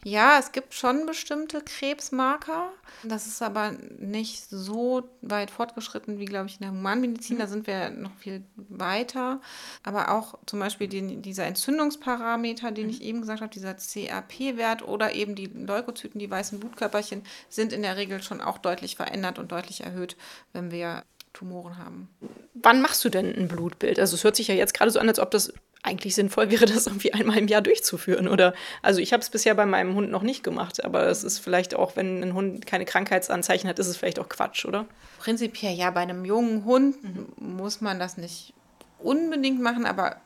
Ja, 0.02 0.38
es 0.38 0.52
gibt 0.52 0.72
schon 0.72 1.04
bestimmte 1.04 1.60
Krebsmarker. 1.60 2.72
Das 3.02 3.26
ist 3.26 3.42
aber 3.42 3.72
nicht 3.98 4.48
so 4.48 5.10
weit 5.20 5.50
fortgeschritten 5.50 6.18
wie, 6.18 6.24
glaube 6.24 6.46
ich, 6.46 6.54
in 6.54 6.62
der 6.62 6.70
Humanmedizin. 6.70 7.38
Da 7.38 7.46
sind 7.46 7.66
wir 7.66 7.90
noch 7.90 8.14
viel 8.16 8.42
weiter. 8.56 9.42
Aber 9.82 10.10
auch 10.10 10.38
zum 10.46 10.58
Beispiel 10.58 10.88
den, 10.88 11.20
dieser 11.20 11.44
Entzündungsparameter, 11.44 12.72
den 12.72 12.88
ich 12.88 13.02
eben 13.02 13.20
gesagt 13.20 13.42
habe, 13.42 13.52
dieser 13.52 13.74
CRP-Wert 13.74 14.86
oder 14.88 15.14
eben 15.14 15.34
die 15.34 15.46
Leukozyten, 15.46 16.18
die 16.18 16.30
weißen 16.30 16.60
Blutkörperchen, 16.60 17.22
sind 17.50 17.74
in 17.74 17.82
der 17.82 17.98
Regel 17.98 18.22
schon 18.22 18.40
auch 18.40 18.56
deutlich 18.56 18.96
verändert 18.96 19.38
und 19.38 19.52
deutlich 19.52 19.82
erhöht, 19.82 20.16
wenn 20.54 20.70
wir 20.70 21.04
Tumoren 21.32 21.78
haben. 21.78 22.08
Wann 22.54 22.82
machst 22.82 23.04
du 23.04 23.08
denn 23.08 23.34
ein 23.34 23.48
Blutbild? 23.48 23.98
Also 23.98 24.16
es 24.16 24.24
hört 24.24 24.36
sich 24.36 24.48
ja 24.48 24.54
jetzt 24.54 24.74
gerade 24.74 24.90
so 24.90 24.98
an, 24.98 25.08
als 25.08 25.20
ob 25.20 25.30
das 25.30 25.52
eigentlich 25.82 26.14
sinnvoll 26.14 26.50
wäre, 26.50 26.66
das 26.66 26.86
irgendwie 26.86 27.12
einmal 27.12 27.38
im 27.38 27.48
Jahr 27.48 27.62
durchzuführen. 27.62 28.28
Oder 28.28 28.54
also 28.82 29.00
ich 29.00 29.12
habe 29.12 29.22
es 29.22 29.30
bisher 29.30 29.54
bei 29.54 29.66
meinem 29.66 29.94
Hund 29.94 30.10
noch 30.10 30.22
nicht 30.22 30.42
gemacht, 30.42 30.84
aber 30.84 31.06
es 31.06 31.24
ist 31.24 31.38
vielleicht 31.38 31.74
auch, 31.74 31.96
wenn 31.96 32.22
ein 32.22 32.34
Hund 32.34 32.66
keine 32.66 32.84
Krankheitsanzeichen 32.84 33.68
hat, 33.68 33.78
ist 33.78 33.86
es 33.86 33.96
vielleicht 33.96 34.18
auch 34.18 34.28
Quatsch, 34.28 34.64
oder? 34.64 34.86
Prinzipiell 35.18 35.74
ja, 35.74 35.90
bei 35.90 36.00
einem 36.00 36.24
jungen 36.24 36.64
Hund 36.64 37.02
mhm. 37.02 37.28
muss 37.36 37.80
man 37.80 37.98
das 37.98 38.16
nicht 38.16 38.54
unbedingt 38.98 39.60
machen, 39.60 39.86
aber 39.86 40.16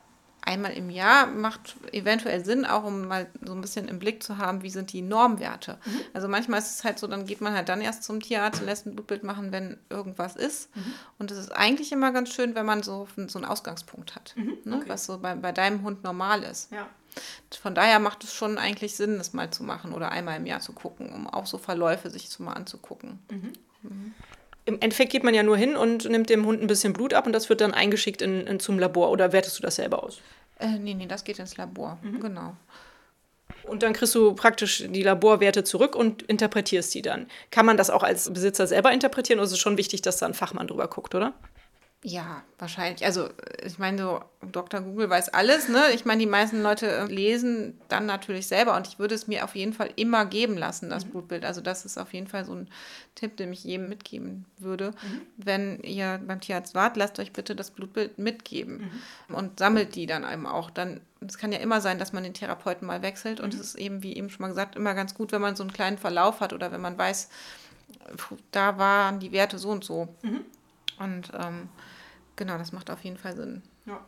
einmal 0.46 0.72
im 0.72 0.90
Jahr 0.90 1.26
macht 1.26 1.76
eventuell 1.92 2.44
Sinn, 2.44 2.64
auch 2.64 2.84
um 2.84 3.08
mal 3.08 3.26
so 3.44 3.54
ein 3.54 3.60
bisschen 3.60 3.88
im 3.88 3.98
Blick 3.98 4.22
zu 4.22 4.38
haben, 4.38 4.62
wie 4.62 4.70
sind 4.70 4.92
die 4.92 5.02
Normwerte. 5.02 5.78
Mhm. 5.84 6.00
Also 6.12 6.28
manchmal 6.28 6.58
ist 6.60 6.76
es 6.76 6.84
halt 6.84 6.98
so, 6.98 7.06
dann 7.06 7.26
geht 7.26 7.40
man 7.40 7.54
halt 7.54 7.68
dann 7.68 7.80
erst 7.80 8.04
zum 8.04 8.20
Tierarzt 8.20 8.60
und 8.60 8.66
lässt 8.66 8.86
ein 8.86 8.94
Blutbild 8.94 9.24
machen, 9.24 9.52
wenn 9.52 9.78
irgendwas 9.90 10.36
ist. 10.36 10.74
Mhm. 10.76 10.94
Und 11.18 11.30
es 11.30 11.38
ist 11.38 11.52
eigentlich 11.52 11.92
immer 11.92 12.12
ganz 12.12 12.32
schön, 12.32 12.54
wenn 12.54 12.66
man 12.66 12.82
so, 12.82 13.08
so 13.26 13.38
einen 13.38 13.46
Ausgangspunkt 13.46 14.14
hat, 14.14 14.34
mhm. 14.36 14.58
ne? 14.64 14.76
okay. 14.76 14.88
was 14.88 15.06
so 15.06 15.18
bei, 15.18 15.34
bei 15.34 15.52
deinem 15.52 15.82
Hund 15.82 16.04
normal 16.04 16.42
ist. 16.42 16.70
Ja. 16.72 16.86
Von 17.60 17.74
daher 17.74 18.00
macht 18.00 18.24
es 18.24 18.34
schon 18.34 18.58
eigentlich 18.58 18.96
Sinn, 18.96 19.18
das 19.18 19.32
mal 19.32 19.50
zu 19.50 19.62
machen 19.62 19.92
oder 19.92 20.10
einmal 20.10 20.36
im 20.36 20.46
Jahr 20.46 20.60
zu 20.60 20.72
gucken, 20.72 21.12
um 21.12 21.28
auch 21.28 21.46
so 21.46 21.58
Verläufe 21.58 22.10
sich 22.10 22.28
zu 22.28 22.42
mal 22.42 22.54
anzugucken. 22.54 23.20
Im 24.66 24.80
Endeffekt 24.80 25.12
geht 25.12 25.25
man 25.25 25.35
ja 25.35 25.42
nur 25.42 25.56
hin 25.56 25.76
und 25.76 26.09
nimmt 26.09 26.30
dem 26.30 26.47
Hund 26.47 26.62
ein 26.62 26.66
bisschen 26.66 26.92
Blut 26.92 27.12
ab 27.12 27.26
und 27.26 27.33
das 27.33 27.49
wird 27.49 27.61
dann 27.61 27.75
eingeschickt 27.75 28.23
in, 28.23 28.47
in 28.47 28.61
zum 28.61 28.78
Labor. 28.78 29.11
Oder 29.11 29.33
wertest 29.33 29.59
du 29.59 29.62
das 29.62 29.76
selber 29.76 30.02
aus? 30.02 30.21
Äh, 30.59 30.78
nee, 30.78 30.94
nee, 30.94 31.06
das 31.06 31.25
geht 31.25 31.38
ins 31.38 31.56
Labor. 31.56 31.99
Mhm. 32.02 32.21
Genau. 32.21 32.56
Und 33.64 33.83
dann 33.83 33.92
kriegst 33.92 34.14
du 34.14 34.35
praktisch 34.35 34.85
die 34.88 35.02
Laborwerte 35.02 35.64
zurück 35.64 35.97
und 35.97 36.23
interpretierst 36.23 36.94
die 36.94 37.02
dann. 37.02 37.26
Kann 37.50 37.66
man 37.66 37.76
das 37.76 37.90
auch 37.90 38.02
als 38.02 38.33
Besitzer 38.33 38.66
selber 38.66 38.92
interpretieren 38.92 39.38
oder 39.38 39.47
ist 39.47 39.52
es 39.52 39.59
schon 39.59 39.78
wichtig, 39.78 40.02
dass 40.02 40.18
da 40.18 40.26
ein 40.26 40.35
Fachmann 40.35 40.66
drüber 40.66 40.88
guckt, 40.88 41.14
oder? 41.14 41.33
Ja, 42.06 42.42
wahrscheinlich. 42.58 43.02
Also, 43.06 43.30
ich 43.64 43.78
meine, 43.78 43.96
so 43.96 44.20
Dr. 44.52 44.82
Google 44.82 45.08
weiß 45.08 45.30
alles, 45.30 45.70
ne? 45.70 45.84
Ich 45.94 46.04
meine, 46.04 46.20
die 46.20 46.26
meisten 46.26 46.62
Leute 46.62 46.87
äh, 46.87 47.06
lesen 47.06 47.80
dann 47.88 48.04
natürlich 48.04 48.46
selber 48.46 48.76
und 48.76 48.87
ich 48.87 48.99
würde 48.99 49.14
es 49.14 49.26
mir 49.26 49.42
auf 49.42 49.56
jeden 49.56 49.73
Fall 49.73 49.88
immer 49.96 50.26
geben 50.26 50.58
lassen, 50.58 50.90
das 50.90 51.06
mhm. 51.06 51.12
Blutbild. 51.12 51.46
Also, 51.46 51.62
das 51.62 51.87
ist 51.87 51.96
auf 51.96 52.12
jeden 52.12 52.26
Fall 52.26 52.44
so 52.44 52.54
ein 52.54 52.68
Tipp, 53.14 53.38
den 53.38 53.54
ich 53.54 53.64
jedem 53.64 53.88
mitgeben 53.88 54.44
würde. 54.58 54.90
Mhm. 54.90 55.20
Wenn 55.38 55.80
ihr 55.80 56.20
beim 56.26 56.42
Tierarzt 56.42 56.75
wart, 56.75 56.99
lasst 56.99 57.18
euch 57.18 57.32
bitte 57.32 57.56
das 57.56 57.70
Blutbild 57.70 58.18
mitgeben 58.18 58.90
mhm. 59.28 59.34
und 59.34 59.58
sammelt 59.58 59.94
die 59.94 60.04
dann 60.04 60.30
eben 60.30 60.46
auch. 60.46 60.68
Dann, 60.68 61.00
es 61.26 61.38
kann 61.38 61.52
ja 61.52 61.58
immer 61.58 61.80
sein, 61.80 61.99
dass 61.99 62.12
man 62.12 62.23
den 62.23 62.34
Therapeuten 62.34 62.87
mal 62.87 63.00
wechselt 63.00 63.40
und 63.40 63.54
mhm. 63.54 63.61
es 63.61 63.68
ist 63.68 63.75
eben, 63.76 64.02
wie 64.02 64.14
eben 64.14 64.28
schon 64.28 64.42
mal 64.42 64.49
gesagt, 64.49 64.76
immer 64.76 64.92
ganz 64.92 65.14
gut, 65.14 65.32
wenn 65.32 65.40
man 65.40 65.56
so 65.56 65.62
einen 65.62 65.73
kleinen 65.73 65.96
Verlauf 65.96 66.40
hat 66.40 66.52
oder 66.52 66.70
wenn 66.70 66.82
man 66.82 66.99
weiß, 66.99 67.30
da 68.50 68.76
waren 68.76 69.20
die 69.20 69.32
Werte 69.32 69.56
so 69.56 69.70
und 69.70 69.84
so. 69.84 70.14
Mhm. 70.20 70.44
Und 70.99 71.32
ähm, 71.34 71.68
Genau, 72.36 72.58
das 72.58 72.72
macht 72.72 72.90
auf 72.90 73.02
jeden 73.04 73.16
Fall 73.16 73.36
Sinn. 73.36 73.62
Ja. 73.86 74.00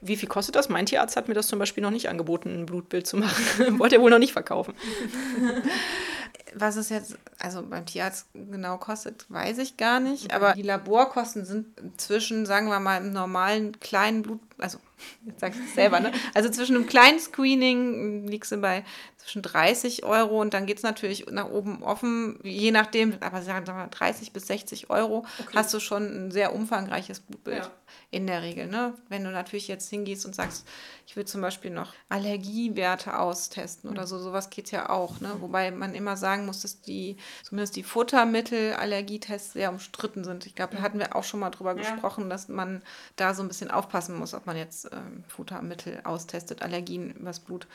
Wie 0.00 0.16
viel 0.16 0.28
kostet 0.28 0.54
das? 0.54 0.68
Mein 0.68 0.86
Tierarzt 0.86 1.16
hat 1.16 1.28
mir 1.28 1.34
das 1.34 1.48
zum 1.48 1.58
Beispiel 1.58 1.82
noch 1.82 1.90
nicht 1.90 2.08
angeboten, 2.08 2.60
ein 2.60 2.66
Blutbild 2.66 3.06
zu 3.06 3.16
machen. 3.16 3.78
Wollte 3.78 3.96
er 3.96 4.02
wohl 4.02 4.10
noch 4.10 4.18
nicht 4.18 4.32
verkaufen. 4.32 4.74
Was 6.54 6.76
es 6.76 6.88
jetzt, 6.88 7.18
also 7.38 7.62
beim 7.62 7.84
Tierarzt 7.84 8.26
genau 8.32 8.78
kostet, 8.78 9.26
weiß 9.28 9.58
ich 9.58 9.76
gar 9.76 10.00
nicht. 10.00 10.32
Aber 10.32 10.54
die 10.54 10.62
Laborkosten 10.62 11.44
sind 11.44 11.66
zwischen, 12.00 12.46
sagen 12.46 12.68
wir 12.68 12.80
mal, 12.80 12.98
im 12.98 13.12
normalen 13.12 13.78
kleinen 13.80 14.22
Blut, 14.22 14.40
also 14.56 14.78
jetzt 15.26 15.40
sag 15.40 15.54
ich 15.54 15.60
es 15.60 15.74
selber, 15.74 16.00
ne? 16.00 16.12
Also 16.34 16.48
zwischen 16.50 16.76
einem 16.76 16.86
kleinen 16.86 17.18
Screening 17.18 18.26
liegst 18.26 18.52
du 18.52 18.56
bei 18.58 18.84
zwischen 19.16 19.42
30 19.42 20.04
Euro 20.04 20.40
und 20.40 20.54
dann 20.54 20.64
geht 20.64 20.78
es 20.78 20.82
natürlich 20.82 21.26
nach 21.30 21.50
oben 21.50 21.82
offen, 21.82 22.38
je 22.42 22.70
nachdem, 22.70 23.14
aber 23.20 23.42
sagen 23.42 23.66
wir 23.66 23.74
mal 23.74 23.88
30 23.88 24.32
bis 24.32 24.46
60 24.46 24.90
Euro, 24.90 25.26
okay. 25.38 25.52
hast 25.54 25.74
du 25.74 25.80
schon 25.80 26.04
ein 26.04 26.30
sehr 26.30 26.54
umfangreiches 26.54 27.20
Blutbild. 27.20 27.64
Ja. 27.64 27.70
In 28.10 28.26
der 28.26 28.42
Regel. 28.42 28.68
Ne? 28.68 28.94
Wenn 29.08 29.24
du 29.24 29.30
natürlich 29.30 29.68
jetzt 29.68 29.88
hingehst 29.90 30.24
und 30.24 30.34
sagst, 30.34 30.66
ich 31.06 31.16
will 31.16 31.24
zum 31.24 31.40
Beispiel 31.40 31.70
noch 31.70 31.92
Allergiewerte 32.08 33.18
austesten 33.18 33.90
oder 33.90 34.06
so, 34.06 34.18
sowas 34.18 34.50
geht 34.50 34.70
ja 34.70 34.90
auch. 34.90 35.20
Ne? 35.20 35.36
Wobei 35.40 35.70
man 35.70 35.94
immer 35.94 36.16
sagen 36.16 36.46
muss, 36.46 36.60
dass 36.60 36.80
die, 36.80 37.16
zumindest 37.42 37.76
die 37.76 37.82
Futtermittel-Allergietests 37.82 39.54
sehr 39.54 39.70
umstritten 39.70 40.24
sind. 40.24 40.46
Ich 40.46 40.54
glaube, 40.54 40.76
da 40.76 40.82
hatten 40.82 40.98
wir 40.98 41.16
auch 41.16 41.24
schon 41.24 41.40
mal 41.40 41.50
drüber 41.50 41.76
ja. 41.76 41.82
gesprochen, 41.82 42.30
dass 42.30 42.48
man 42.48 42.82
da 43.16 43.34
so 43.34 43.42
ein 43.42 43.48
bisschen 43.48 43.70
aufpassen 43.70 44.18
muss, 44.18 44.34
ob 44.34 44.46
man 44.46 44.56
jetzt 44.56 44.87
ähm, 44.92 45.24
Futtermittel 45.28 46.00
austestet, 46.04 46.62
Allergien 46.62 47.12
übers 47.12 47.40
Blut. 47.40 47.66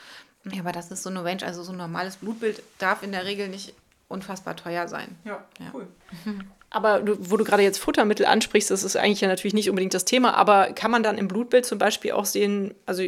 Ja, 0.50 0.60
aber 0.60 0.72
das 0.72 0.90
ist 0.90 1.02
so 1.02 1.10
eine 1.10 1.24
Range, 1.24 1.44
also 1.44 1.62
so 1.62 1.72
ein 1.72 1.78
normales 1.78 2.16
Blutbild 2.16 2.62
darf 2.78 3.02
in 3.02 3.12
der 3.12 3.24
Regel 3.24 3.48
nicht 3.48 3.74
unfassbar 4.08 4.56
teuer 4.56 4.88
sein. 4.88 5.16
Ja, 5.24 5.44
ja. 5.58 5.66
cool. 5.72 5.86
Aber 6.70 6.98
du, 6.98 7.16
wo 7.30 7.36
du 7.36 7.44
gerade 7.44 7.62
jetzt 7.62 7.78
Futtermittel 7.78 8.26
ansprichst, 8.26 8.68
das 8.68 8.82
ist 8.82 8.96
eigentlich 8.96 9.20
ja 9.20 9.28
natürlich 9.28 9.54
nicht 9.54 9.70
unbedingt 9.70 9.94
das 9.94 10.04
Thema, 10.04 10.34
aber 10.34 10.72
kann 10.72 10.90
man 10.90 11.04
dann 11.04 11.18
im 11.18 11.28
Blutbild 11.28 11.64
zum 11.64 11.78
Beispiel 11.78 12.10
auch 12.10 12.24
sehen, 12.24 12.74
also 12.84 13.04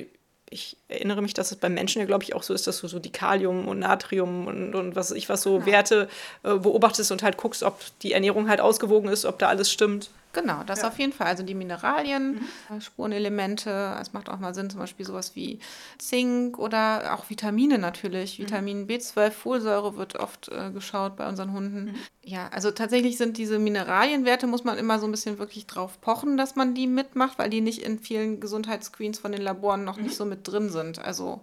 ich 0.51 0.77
erinnere 0.87 1.21
mich, 1.21 1.35
dass 1.35 1.51
es 1.51 1.59
beim 1.59 1.75
Menschen 1.75 1.99
ja, 1.99 2.07
glaube 2.07 2.23
ich, 2.23 2.35
auch 2.35 2.45
so 2.45 2.55
ist, 2.55 2.69
dass 2.69 2.81
du 2.81 2.87
so 2.87 2.99
die 2.99 3.11
Kalium 3.11 3.67
und 3.67 3.81
Natrium 3.81 4.47
und, 4.47 4.75
und 4.77 4.95
was 4.95 5.11
ich 5.11 5.29
was 5.29 5.43
so 5.43 5.55
genau. 5.55 5.67
Werte 5.67 6.09
äh, 6.45 6.55
beobachtest 6.55 7.11
und 7.11 7.25
halt 7.25 7.37
guckst, 7.37 7.65
ob 7.65 7.81
die 8.03 8.13
Ernährung 8.13 8.49
halt 8.49 8.61
ausgewogen 8.61 9.11
ist, 9.11 9.25
ob 9.25 9.41
da 9.41 9.49
alles 9.49 9.71
stimmt. 9.71 10.11
Genau, 10.37 10.63
das 10.65 10.83
ja. 10.83 10.89
auf 10.89 10.99
jeden 10.99 11.15
Fall. 11.15 11.29
Also 11.29 11.43
die 11.43 11.55
Mineralien, 11.55 12.35
mhm. 12.35 12.77
Äh, 12.77 12.81
Spurenelemente, 12.83 13.97
es 13.99 14.13
macht 14.13 14.29
auch 14.29 14.39
mal 14.39 14.53
Sinn, 14.55 14.69
zum 14.69 14.81
Beispiel 14.81 15.07
sowas 15.07 15.35
wie 15.35 15.61
Zink 15.97 16.59
oder 16.59 17.15
auch 17.15 17.31
Vitamine 17.31 17.79
natürlich. 17.79 18.39
Mhm. 18.39 18.43
Vitamin 18.43 18.87
B12, 18.87 19.31
Folsäure 19.31 19.97
wird 19.97 20.17
oft 20.17 20.49
äh, 20.49 20.71
geschaut 20.73 21.17
bei 21.17 21.27
unseren 21.27 21.55
Hunden. 21.55 21.85
Mhm. 21.87 21.95
Ja, 22.23 22.49
also 22.49 22.71
tatsächlich 22.71 23.17
sind 23.17 23.39
diese 23.39 23.59
Mineralienwerte, 23.59 24.47
muss 24.47 24.63
man 24.63 24.77
immer 24.77 24.99
so 24.99 25.07
ein 25.07 25.11
bisschen 25.11 25.39
wirklich 25.39 25.67
drauf 25.67 26.03
pochen, 26.03 26.37
dass 26.37 26.55
man 26.55 26.75
die 26.75 26.87
mitmacht, 26.87 27.39
weil 27.39 27.49
die 27.49 27.63
nicht 27.63 27.81
in 27.83 27.99
vielen 27.99 28.39
Gesundheitsscreens 28.39 29.19
von 29.19 29.33
den 29.33 29.41
Laboren 29.41 29.85
noch 29.85 29.97
nicht 29.97 30.13
mhm. 30.13 30.17
so 30.17 30.25
mit 30.27 30.47
drin 30.47 30.69
sind. 30.69 30.99
Also 30.99 31.41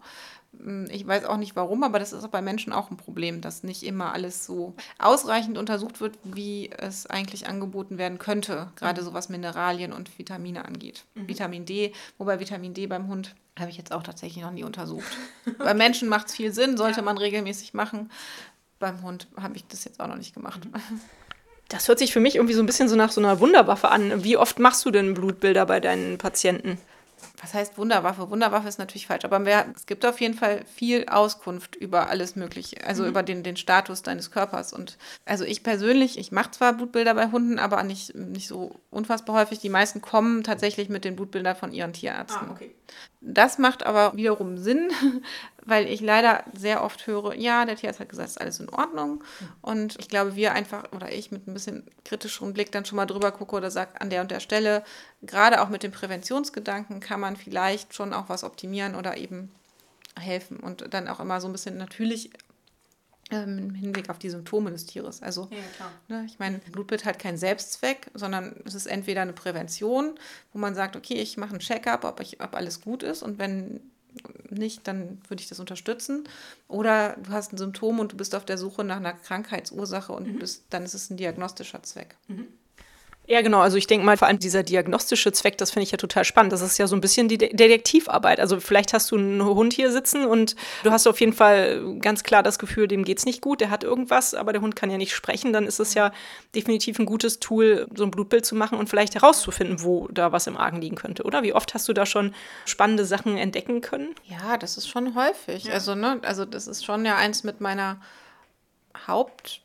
ich 0.90 1.06
weiß 1.06 1.26
auch 1.26 1.38
nicht 1.38 1.56
warum, 1.56 1.84
aber 1.84 2.00
das 2.00 2.14
ist 2.14 2.30
bei 2.32 2.42
Menschen 2.42 2.74
auch 2.74 2.90
ein 2.90 2.98
Problem, 2.98 3.42
dass 3.42 3.64
nicht 3.64 3.84
immer 3.84 4.14
alles 4.14 4.46
so 4.46 4.76
ausreichend 5.00 5.58
untersucht 5.58 6.00
wird, 6.00 6.18
wie 6.24 6.70
es 6.72 7.06
eigentlich 7.08 7.48
angeboten 7.48 7.98
werden 7.98 8.18
könnte, 8.18 8.72
gerade 8.76 9.02
mhm. 9.02 9.06
so 9.06 9.14
was 9.14 9.30
Mineralien 9.30 9.94
und 9.94 10.18
Vitamine 10.18 10.66
angeht. 10.66 11.06
Mhm. 11.16 11.28
Vitamin 11.28 11.66
D, 11.66 11.94
wobei 12.18 12.40
Vitamin 12.40 12.74
D 12.74 12.88
beim 12.88 13.08
Hund 13.08 13.36
habe 13.60 13.70
ich 13.72 13.78
jetzt 13.78 13.92
auch 13.92 14.04
tatsächlich 14.04 14.44
noch 14.44 14.52
nie 14.52 14.64
untersucht. 14.64 15.18
bei 15.58 15.74
Menschen 15.74 16.08
macht 16.08 16.28
es 16.28 16.36
viel 16.36 16.54
Sinn, 16.54 16.78
sollte 16.78 16.98
ja. 16.98 17.04
man 17.04 17.18
regelmäßig 17.18 17.74
machen. 17.74 18.12
Beim 18.80 19.02
Hund 19.02 19.28
habe 19.36 19.56
ich 19.56 19.68
das 19.68 19.84
jetzt 19.84 20.00
auch 20.00 20.08
noch 20.08 20.18
nicht 20.18 20.34
gemacht. 20.34 20.66
Mhm. 20.66 21.02
Das 21.70 21.88
hört 21.88 21.98
sich 21.98 22.14
für 22.14 22.20
mich 22.20 22.36
irgendwie 22.36 22.54
so 22.54 22.62
ein 22.62 22.68
bisschen 22.68 22.90
so 22.90 22.96
nach 22.96 23.12
so 23.12 23.20
einer 23.20 23.40
Wunderwaffe 23.40 23.90
an. 23.90 24.24
Wie 24.24 24.38
oft 24.38 24.60
machst 24.60 24.86
du 24.86 24.92
denn 24.92 25.16
Blutbilder 25.16 25.66
bei 25.66 25.80
deinen 25.80 26.20
Patienten? 26.20 26.78
Was 27.44 27.54
heißt 27.54 27.78
Wunderwaffe? 27.78 28.30
Wunderwaffe 28.30 28.70
ist 28.70 28.80
natürlich 28.80 29.08
falsch, 29.08 29.26
aber 29.26 29.46
wir, 29.46 29.66
es 29.76 29.86
gibt 29.86 30.06
auf 30.06 30.22
jeden 30.22 30.34
Fall 30.34 30.64
viel 30.74 31.06
Auskunft 31.10 31.76
über 31.76 32.10
alles 32.10 32.38
Mögliche, 32.38 32.88
also 32.88 33.04
mhm. 33.04 33.10
über 33.10 33.22
den, 33.22 33.44
den 33.44 33.58
Status 33.58 34.02
deines 34.02 34.32
Körpers. 34.32 34.72
Und 34.72 34.98
also 35.26 35.44
ich 35.44 35.62
persönlich, 35.62 36.18
ich 36.18 36.32
mache 36.32 36.52
zwar 36.52 36.72
Blutbilder 36.72 37.14
bei 37.14 37.32
Hunden, 37.32 37.60
aber 37.60 37.84
nicht, 37.84 38.16
nicht 38.16 38.48
so 38.48 38.80
unfassbar 38.90 39.36
häufig. 39.36 39.60
Die 39.60 39.70
meisten 39.70 40.02
kommen 40.02 40.44
tatsächlich 40.44 40.88
mit 40.88 41.04
den 41.04 41.18
Blutbildern 41.18 41.58
von 41.58 41.74
ihren 41.74 41.92
Tierärzten. 41.92 42.48
Ah, 42.48 42.52
okay. 42.52 42.74
Das 43.20 43.58
macht 43.58 43.86
aber 43.86 44.16
wiederum 44.16 44.58
Sinn, 44.58 44.92
weil 45.66 45.88
ich 45.88 46.02
leider 46.02 46.44
sehr 46.54 46.84
oft 46.84 47.08
höre, 47.08 47.36
ja, 47.36 47.66
der 47.66 47.78
Tierarzt 47.78 48.02
hat 48.02 48.10
gesagt, 48.10 48.30
ist 48.30 48.42
alles 48.42 48.60
in 48.60 48.70
Ordnung. 48.70 49.24
Und 49.62 49.98
ich 50.00 50.10
glaube, 50.10 50.36
wir 50.36 50.54
einfach, 50.54 50.92
oder 50.92 51.12
ich 51.12 51.32
mit 51.32 51.48
ein 51.48 51.54
bisschen 51.54 51.86
kritischem 52.04 52.54
Blick 52.54 52.72
dann 52.72 52.84
schon 52.84 52.98
mal 52.98 53.06
drüber 53.06 53.32
gucke 53.32 53.56
oder 53.56 53.72
sage, 53.72 54.00
an 54.02 54.10
der 54.10 54.22
und 54.22 54.32
der 54.32 54.42
Stelle, 54.42 54.84
gerade 55.22 55.62
auch 55.62 55.70
mit 55.70 55.84
dem 55.84 55.92
Präventionsgedanken 55.92 57.00
kann 57.00 57.22
man 57.22 57.33
vielleicht 57.36 57.94
schon 57.94 58.14
auch 58.14 58.30
was 58.30 58.44
optimieren 58.44 58.96
oder 58.96 59.18
eben 59.18 59.52
helfen. 60.20 60.58
Und 60.58 60.94
dann 60.94 61.08
auch 61.08 61.20
immer 61.20 61.42
so 61.42 61.48
ein 61.48 61.52
bisschen 61.52 61.78
natürlich 61.78 62.32
ähm, 63.32 63.58
im 63.58 63.76
Hinblick 63.76 64.10
auf 64.10 64.20
die 64.20 64.30
Symptome 64.30 64.72
des 64.72 64.86
Tieres. 64.86 65.22
Also, 65.22 65.50
ja, 65.52 65.92
ne, 66.08 66.26
ich 66.26 66.40
meine, 66.40 66.60
Blutbild 66.60 67.06
hat 67.06 67.20
keinen 67.20 67.38
Selbstzweck, 67.38 68.12
sondern 68.14 68.56
es 68.66 68.76
ist 68.76 68.86
entweder 68.86 69.22
eine 69.22 69.34
Prävention, 69.34 70.16
wo 70.52 70.60
man 70.60 70.76
sagt, 70.76 70.96
okay, 70.96 71.16
ich 71.16 71.38
mache 71.38 71.52
einen 71.52 71.60
Check-up, 71.60 72.04
ob, 72.04 72.22
ob 72.22 72.56
alles 72.56 72.82
gut 72.82 73.04
ist 73.04 73.24
und 73.24 73.40
wenn 73.40 73.80
nicht, 74.50 74.88
dann 74.88 75.20
würde 75.28 75.42
ich 75.42 75.50
das 75.50 75.60
unterstützen. 75.60 76.26
Oder 76.68 77.18
du 77.18 77.32
hast 77.32 77.54
ein 77.54 77.58
Symptom 77.58 78.00
und 78.00 78.12
du 78.12 78.18
bist 78.18 78.36
auf 78.36 78.46
der 78.46 78.58
Suche 78.58 78.84
nach 78.84 78.98
einer 78.98 79.14
Krankheitsursache 79.14 80.14
und 80.14 80.28
mhm. 80.28 80.40
bist, 80.40 80.66
dann 80.70 80.84
ist 80.84 80.94
es 80.94 81.10
ein 81.10 81.18
diagnostischer 81.18 81.82
Zweck. 81.82 82.16
Mhm. 82.28 82.48
Ja, 83.26 83.42
genau. 83.42 83.62
Also 83.62 83.78
ich 83.78 83.88
denke 83.88 84.06
mal, 84.06 84.18
vor 84.18 84.28
allem 84.28 84.40
dieser 84.40 84.64
diagnostische 84.64 85.32
Zweck, 85.32 85.58
das 85.58 85.72
finde 85.72 85.84
ich 85.84 85.92
ja 85.92 85.98
total 85.98 86.26
spannend. 86.26 86.52
Das 86.52 86.62
ist 86.62 86.78
ja 86.78 86.88
so 86.88 86.96
ein 86.96 87.00
bisschen 87.02 87.30
die 87.30 87.38
De 87.38 87.56
Detektivarbeit. 87.56 88.42
Also 88.42 88.60
vielleicht 88.60 88.92
hast 88.94 89.12
du 89.12 89.18
einen 89.18 89.44
Hund 89.44 89.72
hier 89.72 89.94
sitzen 89.94 90.26
und 90.26 90.58
du 90.84 90.92
hast 90.92 91.08
auf 91.08 91.22
jeden 91.22 91.32
Fall 91.32 92.00
ganz 92.00 92.24
klar 92.24 92.44
das 92.44 92.60
Gefühl, 92.60 92.90
dem 92.90 93.06
geht 93.06 93.20
es 93.20 93.26
nicht 93.26 93.40
gut, 93.42 93.62
der 93.62 93.70
hat 93.70 93.86
irgendwas, 93.86 94.34
aber 94.34 94.52
der 94.52 94.62
Hund 94.62 94.76
kann 94.76 94.92
ja 94.92 94.98
nicht 94.98 95.14
sprechen. 95.16 95.54
Dann 95.54 95.66
ist 95.66 95.80
es 95.80 95.94
ja 95.94 96.12
definitiv 96.54 97.00
ein 97.00 97.06
gutes 97.06 97.40
Tool, 97.40 97.88
so 97.96 98.04
ein 98.04 98.12
Blutbild 98.12 98.46
zu 98.46 98.56
machen 98.56 98.78
und 98.78 98.90
vielleicht 98.90 99.16
herauszufinden, 99.16 99.82
wo 99.84 100.10
da 100.10 100.34
was 100.34 100.48
im 100.48 100.58
Argen 100.58 100.82
liegen 100.82 100.98
könnte, 100.98 101.24
oder? 101.24 101.44
Wie 101.44 101.54
oft 101.54 101.74
hast 101.74 101.88
du 101.88 101.94
da 101.94 102.06
schon 102.06 102.36
spannende 102.66 103.06
Sachen 103.06 103.38
entdecken 103.38 103.80
können? 103.80 104.16
Ja, 104.26 104.58
das 104.58 104.76
ist 104.76 104.90
schon 104.90 105.16
häufig. 105.16 105.64
Ja. 105.64 105.74
Also, 105.74 105.96
ne, 105.96 106.20
also 106.24 106.44
das 106.44 106.68
ist 106.68 106.84
schon 106.84 107.06
ja 107.06 107.16
eins 107.16 107.46
mit 107.46 107.62
meiner 107.62 108.02
Haupt- 109.08 109.62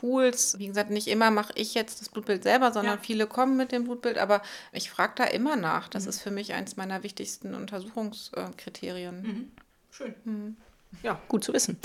Tools. 0.00 0.58
Wie 0.58 0.66
gesagt, 0.66 0.90
nicht 0.90 1.08
immer 1.08 1.30
mache 1.30 1.52
ich 1.54 1.74
jetzt 1.74 2.00
das 2.00 2.08
Blutbild 2.08 2.42
selber, 2.42 2.72
sondern 2.72 2.96
ja. 2.98 3.02
viele 3.02 3.26
kommen 3.26 3.56
mit 3.56 3.72
dem 3.72 3.84
Blutbild, 3.84 4.18
aber 4.18 4.42
ich 4.72 4.90
frage 4.90 5.12
da 5.16 5.24
immer 5.24 5.56
nach. 5.56 5.88
Das 5.88 6.04
mhm. 6.04 6.10
ist 6.10 6.22
für 6.22 6.30
mich 6.30 6.52
eines 6.52 6.76
meiner 6.76 7.02
wichtigsten 7.02 7.54
Untersuchungskriterien. 7.54 9.22
Mhm. 9.22 9.52
Schön. 9.90 10.14
Mhm. 10.24 10.56
Ja, 11.02 11.20
gut 11.28 11.44
zu 11.44 11.52
wissen. 11.52 11.78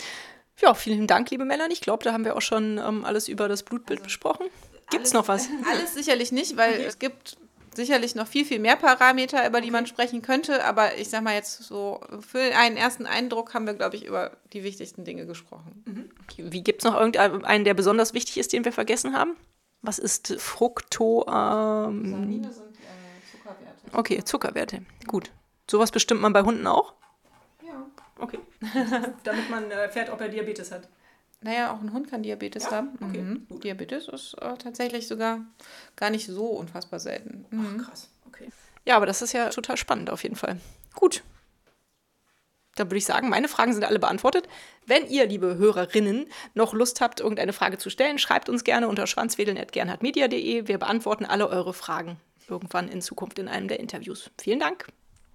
Ja, 0.59 0.73
vielen 0.73 1.07
Dank, 1.07 1.31
liebe 1.31 1.45
Melanie. 1.45 1.73
Ich 1.73 1.81
glaube, 1.81 2.03
da 2.03 2.13
haben 2.13 2.25
wir 2.25 2.35
auch 2.35 2.41
schon 2.41 2.77
ähm, 2.77 3.03
alles 3.03 3.27
über 3.27 3.47
das 3.47 3.63
Blutbild 3.63 3.99
also, 3.99 4.05
besprochen. 4.05 4.45
Gibt 4.91 5.05
es 5.05 5.13
noch 5.13 5.27
was? 5.27 5.47
Alles 5.71 5.93
sicherlich 5.93 6.31
nicht, 6.31 6.57
weil 6.57 6.73
okay. 6.73 6.85
es 6.85 6.99
gibt 6.99 7.37
sicherlich 7.75 8.15
noch 8.15 8.27
viel, 8.27 8.45
viel 8.45 8.59
mehr 8.59 8.75
Parameter, 8.75 9.47
über 9.47 9.61
die 9.61 9.71
man 9.71 9.87
sprechen 9.87 10.21
könnte. 10.21 10.63
Aber 10.65 10.97
ich 10.97 11.09
sage 11.09 11.23
mal 11.23 11.33
jetzt 11.33 11.63
so, 11.63 12.01
für 12.19 12.39
einen 12.55 12.77
ersten 12.77 13.05
Eindruck 13.05 13.53
haben 13.53 13.65
wir, 13.65 13.73
glaube 13.73 13.95
ich, 13.95 14.05
über 14.05 14.37
die 14.53 14.63
wichtigsten 14.63 15.03
Dinge 15.03 15.25
gesprochen. 15.25 15.83
Mhm. 15.85 16.51
Wie 16.51 16.63
gibt 16.63 16.83
es 16.83 16.85
noch 16.85 16.99
irgendeinen, 16.99 17.63
der 17.63 17.73
besonders 17.73 18.13
wichtig 18.13 18.37
ist, 18.37 18.53
den 18.53 18.65
wir 18.65 18.73
vergessen 18.73 19.15
haben? 19.15 19.35
Was 19.81 19.97
ist 19.97 20.35
Fructo? 20.39 21.25
Ähm, 21.27 22.11
Sanine 22.11 22.51
sind 22.51 22.75
äh, 22.75 23.31
Zuckerwerte. 23.31 23.97
Okay, 23.97 24.23
Zuckerwerte. 24.23 24.85
Gut. 25.07 25.31
Sowas 25.69 25.91
bestimmt 25.91 26.21
man 26.21 26.33
bei 26.33 26.43
Hunden 26.43 26.67
auch? 26.67 26.93
Ja. 27.65 27.85
Okay. 28.19 28.39
Damit 29.23 29.49
man 29.49 29.71
äh, 29.71 29.83
erfährt, 29.83 30.11
ob 30.11 30.21
er 30.21 30.29
Diabetes 30.29 30.71
hat. 30.71 30.87
Naja, 31.43 31.73
auch 31.73 31.81
ein 31.81 31.91
Hund 31.91 32.09
kann 32.09 32.23
Diabetes 32.23 32.65
ja? 32.65 32.71
haben. 32.71 32.89
Okay. 33.01 33.21
Mhm. 33.21 33.59
Diabetes 33.61 34.07
ist 34.07 34.35
äh, 34.35 34.55
tatsächlich 34.57 35.07
sogar 35.07 35.41
gar 35.95 36.11
nicht 36.11 36.27
so 36.27 36.45
unfassbar 36.45 36.99
selten. 36.99 37.45
Mhm. 37.49 37.79
Ach, 37.81 37.87
krass. 37.87 38.09
Okay. 38.27 38.49
Ja, 38.85 38.95
aber 38.95 39.05
das 39.07 39.21
ist 39.21 39.33
ja 39.33 39.49
total 39.49 39.77
spannend 39.77 40.09
auf 40.09 40.23
jeden 40.23 40.35
Fall. 40.35 40.57
Gut. 40.93 41.23
Dann 42.75 42.87
würde 42.87 42.97
ich 42.97 43.05
sagen, 43.05 43.29
meine 43.29 43.47
Fragen 43.47 43.73
sind 43.73 43.83
alle 43.83 43.99
beantwortet. 43.99 44.47
Wenn 44.85 45.07
ihr, 45.07 45.25
liebe 45.25 45.57
Hörerinnen, 45.57 46.27
noch 46.53 46.73
Lust 46.73 47.01
habt, 47.01 47.19
irgendeine 47.19 47.53
Frage 47.53 47.77
zu 47.77 47.89
stellen, 47.89 48.17
schreibt 48.17 48.47
uns 48.47 48.63
gerne 48.63 48.87
unter 48.87 49.07
schwanzwedeln.gernhardmedia.de. 49.07 50.67
Wir 50.67 50.77
beantworten 50.77 51.25
alle 51.25 51.49
eure 51.49 51.73
Fragen 51.73 52.17
irgendwann 52.47 52.87
in 52.87 53.01
Zukunft 53.01 53.39
in 53.39 53.47
einem 53.47 53.67
der 53.67 53.79
Interviews. 53.79 54.29
Vielen 54.39 54.59
Dank. 54.59 54.87